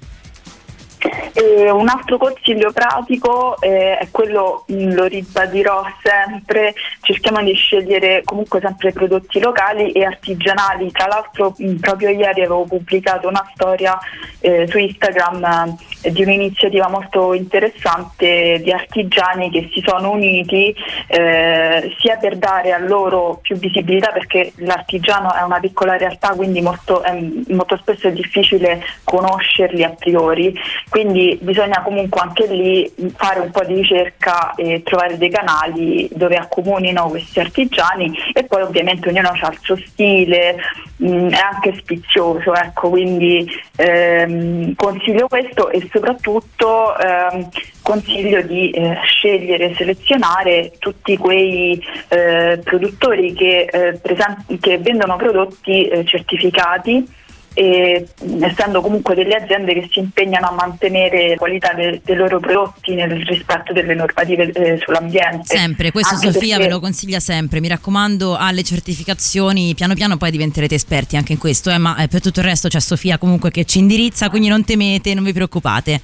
E 1.40 1.70
un 1.70 1.88
altro 1.88 2.18
consiglio 2.18 2.72
pratico 2.72 3.60
eh, 3.60 3.96
è 3.96 4.08
quello, 4.10 4.64
mh, 4.66 4.94
lo 4.94 5.04
ribadirò 5.04 5.84
sempre, 6.02 6.74
cerchiamo 7.00 7.40
di 7.44 7.52
scegliere 7.52 8.22
comunque 8.24 8.58
sempre 8.58 8.90
prodotti 8.90 9.38
locali 9.38 9.92
e 9.92 10.04
artigianali. 10.04 10.90
Tra 10.90 11.06
l'altro 11.06 11.54
mh, 11.56 11.74
proprio 11.74 12.08
ieri 12.08 12.40
avevo 12.40 12.64
pubblicato 12.64 13.28
una 13.28 13.48
storia 13.54 13.96
eh, 14.40 14.66
su 14.66 14.78
Instagram 14.78 15.76
di 16.02 16.22
un'iniziativa 16.22 16.88
molto 16.88 17.34
interessante 17.34 18.60
di 18.62 18.70
artigiani 18.70 19.50
che 19.50 19.68
si 19.72 19.82
sono 19.84 20.12
uniti 20.12 20.74
eh, 21.08 21.94
sia 21.98 22.16
per 22.16 22.36
dare 22.36 22.72
a 22.72 22.78
loro 22.78 23.38
più 23.42 23.56
visibilità 23.56 24.10
perché 24.10 24.52
l'artigiano 24.56 25.34
è 25.34 25.42
una 25.42 25.60
piccola 25.60 25.96
realtà 25.96 26.30
quindi 26.30 26.60
molto, 26.60 27.02
è- 27.02 27.18
molto 27.48 27.76
spesso 27.78 28.08
è 28.08 28.12
difficile 28.12 28.82
conoscerli 29.04 29.82
a 29.82 29.90
priori. 29.90 30.54
Quindi 30.88 31.38
bisogna 31.40 31.82
comunque 31.82 32.20
anche 32.20 32.46
lì 32.46 32.92
fare 33.16 33.40
un 33.40 33.50
po' 33.50 33.64
di 33.64 33.74
ricerca 33.74 34.54
e 34.54 34.82
trovare 34.82 35.18
dei 35.18 35.30
canali 35.30 36.08
dove 36.12 36.36
accomunino 36.36 37.08
questi 37.08 37.40
artigiani 37.40 38.16
e 38.32 38.44
poi 38.44 38.62
ovviamente 38.62 39.08
ognuno 39.08 39.28
ha 39.28 39.50
il 39.50 39.58
suo 39.60 39.76
stile, 39.76 40.56
mh, 40.98 41.28
è 41.28 41.38
anche 41.52 41.74
spizioso, 41.78 42.54
ecco, 42.54 42.90
quindi 42.90 43.48
ehm, 43.76 44.74
consiglio 44.74 45.26
questo 45.28 45.70
e 45.70 45.88
soprattutto 45.92 46.96
ehm, 46.96 47.48
consiglio 47.82 48.42
di 48.42 48.70
eh, 48.70 48.98
scegliere 49.02 49.70
e 49.70 49.74
selezionare 49.74 50.72
tutti 50.78 51.16
quei 51.16 51.82
eh, 52.08 52.60
produttori 52.62 53.32
che, 53.32 53.68
eh, 53.70 53.98
presen- 53.98 54.44
che 54.60 54.78
vendono 54.78 55.16
prodotti 55.16 55.88
eh, 55.88 56.04
certificati 56.04 57.16
e 57.54 58.06
essendo 58.40 58.80
comunque 58.80 59.14
delle 59.14 59.34
aziende 59.34 59.74
che 59.74 59.88
si 59.90 59.98
impegnano 59.98 60.48
a 60.48 60.52
mantenere 60.52 61.30
la 61.30 61.36
qualità 61.36 61.72
de- 61.72 62.00
dei 62.04 62.16
loro 62.16 62.38
prodotti 62.40 62.94
nel 62.94 63.10
rispetto 63.26 63.72
delle 63.72 63.94
normative 63.94 64.50
eh, 64.52 64.78
sull'ambiente. 64.78 65.56
Sempre, 65.56 65.90
questo 65.90 66.14
Anche 66.14 66.32
Sofia 66.32 66.56
perché- 66.56 66.64
ve 66.64 66.74
lo 66.74 66.80
consiglia 66.80 67.20
sempre, 67.20 67.60
mi 67.60 67.68
raccomando 67.68 68.36
alle 68.36 68.62
certificazioni, 68.62 69.74
piano 69.74 69.94
piano 69.94 70.16
poi 70.16 70.30
diventerete 70.30 70.74
esperti 70.74 71.16
anche 71.16 71.32
in 71.32 71.38
questo, 71.38 71.70
eh, 71.70 71.78
ma 71.78 71.96
eh, 71.96 72.08
per 72.08 72.20
tutto 72.20 72.40
il 72.40 72.46
resto 72.46 72.68
c'è 72.68 72.80
Sofia 72.80 73.18
comunque 73.18 73.50
che 73.50 73.64
ci 73.64 73.78
indirizza, 73.78 74.28
quindi 74.30 74.48
non 74.48 74.64
temete, 74.64 75.14
non 75.14 75.24
vi 75.24 75.32
preoccupate. 75.32 76.00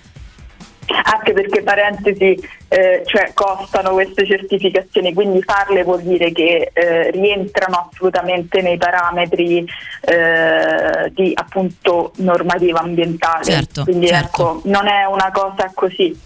Anche 1.05 1.33
perché 1.33 1.63
parentesi 1.63 2.39
eh, 2.69 3.03
cioè 3.07 3.31
costano 3.35 3.91
queste 3.93 4.27
certificazioni 4.27 5.13
quindi 5.15 5.43
farle 5.43 5.83
vuol 5.85 6.03
dire 6.03 6.33
che 6.33 6.71
eh, 6.73 7.11
rientrano 7.11 7.89
assolutamente 7.91 8.61
nei 8.63 8.77
parametri 8.77 9.65
eh, 10.01 11.11
di 11.15 11.33
appunto 11.35 12.13
normativa 12.17 12.81
ambientale 12.81 13.45
Certo, 13.45 13.85
quindi 13.85 14.07
certo. 14.09 14.27
ecco 14.27 14.61
non 14.65 14.87
è 14.89 15.05
una 15.05 15.31
cosa 15.33 15.71
così 15.75 16.17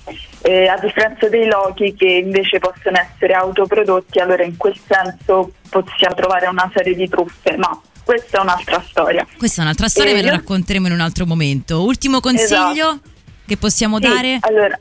Eh, 0.43 0.69
a 0.69 0.79
differenza 0.79 1.29
dei 1.29 1.47
lochi 1.47 1.95
che 1.95 2.07
invece 2.07 2.59
possono 2.61 2.97
essere 2.99 3.33
autoprodotti 3.35 4.21
allora 4.21 4.45
in 4.45 4.57
quel 4.57 4.79
senso 4.87 5.53
possiamo 5.69 6.15
trovare 6.15 6.47
una 6.47 6.71
serie 6.75 6.95
di 6.95 7.09
truffe 7.09 7.57
ma 7.57 7.79
questa 8.05 8.39
è 8.39 8.41
un'altra 8.41 8.83
storia 8.89 9.27
Questa 9.37 9.61
è 9.61 9.65
un'altra 9.65 9.89
storia, 9.89 10.13
Eh, 10.13 10.15
ve 10.15 10.23
la 10.23 10.29
io- 10.29 10.35
racconteremo 10.37 10.87
in 10.87 10.93
un 10.95 11.01
altro 11.01 11.27
momento. 11.27 11.83
Ultimo 11.83 12.21
consiglio 12.21 12.55
Esatto. 12.89 13.01
Che 13.49 13.57
possiamo 13.57 13.97
Sì, 13.97 14.03
dare? 14.03 14.39
Allora, 14.41 14.79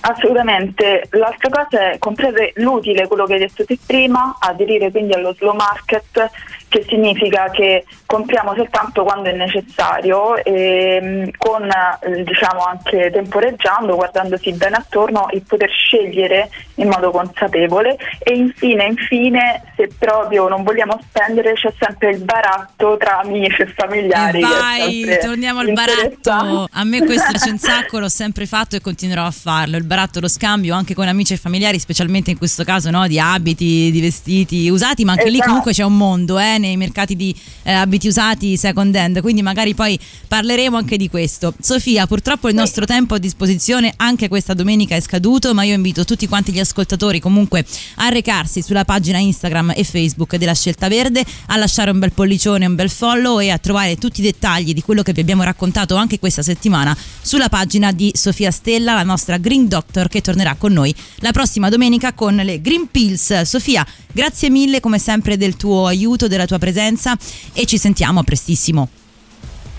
assolutamente. 0.00 1.08
L'altra 1.10 1.48
cosa 1.50 1.90
è 1.90 1.98
comprare 1.98 2.52
l'utile, 2.56 3.08
quello 3.08 3.26
che 3.26 3.34
hai 3.34 3.38
detto 3.40 3.64
te 3.64 3.76
prima, 3.84 4.36
aderire 4.38 4.90
quindi 4.92 5.12
allo 5.12 5.34
slow 5.34 5.54
market, 5.54 6.30
che 6.74 6.84
significa 6.88 7.50
che 7.50 7.84
compriamo 8.04 8.52
soltanto 8.56 9.04
quando 9.04 9.28
è 9.28 9.32
necessario 9.32 10.34
e 10.42 11.00
mh, 11.00 11.30
con 11.38 11.62
eh, 11.62 12.24
diciamo 12.24 12.64
anche 12.64 13.12
temporeggiando, 13.12 13.94
guardandosi 13.94 14.52
bene 14.54 14.76
attorno 14.76 15.28
e 15.28 15.40
poter 15.46 15.70
scegliere 15.70 16.50
in 16.76 16.88
modo 16.88 17.12
consapevole 17.12 17.96
e 18.18 18.34
infine, 18.34 18.86
infine, 18.86 19.62
se 19.76 19.88
proprio 19.96 20.48
non 20.48 20.64
vogliamo 20.64 20.98
spendere 21.08 21.52
c'è 21.52 21.72
sempre 21.78 22.10
il 22.10 22.18
baratto 22.18 22.96
tra 22.98 23.20
amici 23.20 23.62
e 23.62 23.66
familiari. 23.66 24.38
E 24.38 24.42
vai, 24.42 25.18
torniamo 25.22 25.60
al 25.60 25.72
baratto. 25.72 26.66
A 26.72 26.82
me 26.82 27.04
questo 27.04 27.30
piace 27.30 27.50
un 27.50 27.58
sacco, 27.58 28.00
l'ho 28.00 28.08
sempre 28.08 28.46
fatto 28.46 28.74
e 28.74 28.80
continuerò 28.80 29.24
a 29.24 29.30
farlo. 29.30 29.76
Il 29.76 29.84
baratto, 29.84 30.18
lo 30.18 30.28
scambio 30.28 30.74
anche 30.74 30.94
con 30.94 31.06
amici 31.06 31.34
e 31.34 31.36
familiari, 31.36 31.78
specialmente 31.78 32.32
in 32.32 32.38
questo 32.38 32.64
caso 32.64 32.90
no, 32.90 33.06
di 33.06 33.20
abiti, 33.20 33.92
di 33.92 34.00
vestiti 34.00 34.68
usati, 34.68 35.04
ma 35.04 35.12
anche 35.12 35.26
lì 35.26 35.34
Esatto. 35.34 35.48
comunque 35.48 35.72
c'è 35.72 35.84
un 35.84 35.96
mondo 35.96 36.38
eh, 36.40 36.58
nei 36.66 36.76
mercati 36.76 37.16
di 37.16 37.34
eh, 37.62 37.72
abiti 37.72 38.08
usati 38.08 38.56
second 38.56 38.94
hand, 38.94 39.20
quindi 39.20 39.42
magari 39.42 39.74
poi 39.74 39.98
parleremo 40.26 40.76
anche 40.76 40.96
di 40.96 41.08
questo. 41.08 41.54
Sofia, 41.60 42.06
purtroppo 42.06 42.48
il 42.48 42.54
nostro 42.54 42.84
tempo 42.86 43.14
a 43.14 43.18
disposizione 43.18 43.92
anche 43.96 44.28
questa 44.28 44.54
domenica 44.54 44.96
è 44.96 45.00
scaduto, 45.00 45.54
ma 45.54 45.64
io 45.64 45.74
invito 45.74 46.04
tutti 46.04 46.26
quanti 46.26 46.52
gli 46.52 46.60
ascoltatori 46.60 47.20
comunque 47.20 47.64
a 47.96 48.08
recarsi 48.08 48.62
sulla 48.62 48.84
pagina 48.84 49.18
Instagram 49.18 49.72
e 49.76 49.84
Facebook 49.84 50.36
della 50.36 50.54
Scelta 50.54 50.88
Verde, 50.88 51.24
a 51.46 51.56
lasciare 51.56 51.90
un 51.90 51.98
bel 51.98 52.12
pollicione, 52.12 52.66
un 52.66 52.74
bel 52.74 52.90
follow 52.90 53.40
e 53.40 53.50
a 53.50 53.58
trovare 53.58 53.96
tutti 53.96 54.20
i 54.20 54.24
dettagli 54.24 54.72
di 54.72 54.82
quello 54.82 55.02
che 55.02 55.12
vi 55.12 55.20
abbiamo 55.20 55.42
raccontato 55.42 55.96
anche 55.96 56.18
questa 56.18 56.42
settimana 56.42 56.96
sulla 57.20 57.48
pagina 57.48 57.92
di 57.92 58.12
Sofia 58.14 58.50
Stella, 58.50 58.94
la 58.94 59.02
nostra 59.02 59.38
Green 59.38 59.68
Doctor 59.68 60.08
che 60.08 60.20
tornerà 60.20 60.54
con 60.56 60.72
noi 60.72 60.94
la 61.16 61.32
prossima 61.32 61.68
domenica 61.68 62.12
con 62.12 62.34
le 62.34 62.60
Green 62.60 62.88
Pills. 62.90 63.42
Sofia, 63.42 63.86
grazie 64.12 64.50
mille 64.50 64.80
come 64.80 64.98
sempre 64.98 65.36
del 65.36 65.56
tuo 65.56 65.86
aiuto, 65.86 66.28
della 66.28 66.46
tua 66.46 66.53
presenza 66.58 67.16
e 67.52 67.66
ci 67.66 67.78
sentiamo 67.78 68.22
prestissimo. 68.22 68.88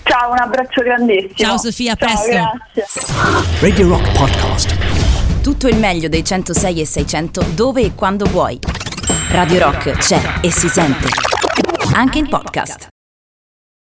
Ciao, 0.02 0.30
un 0.30 0.38
abbraccio 0.38 0.82
grandissimo. 0.82 1.34
Ciao, 1.34 1.58
Sofia, 1.58 1.92
a 1.92 1.96
presto. 1.96 2.28
Grazie. 2.28 3.60
Radio 3.60 3.88
Rock 3.88 4.12
Podcast. 4.16 4.76
Tutto 5.42 5.68
il 5.68 5.76
meglio 5.76 6.08
dei 6.08 6.24
106 6.24 6.80
e 6.80 6.86
600 6.86 7.46
dove 7.54 7.82
e 7.82 7.94
quando 7.94 8.24
vuoi. 8.26 8.58
Radio 9.30 9.58
Rock 9.58 9.90
c'è 9.98 10.40
e 10.40 10.50
si 10.50 10.68
sente. 10.68 11.08
Anche 11.92 12.18
in 12.18 12.28
podcast. 12.28 12.88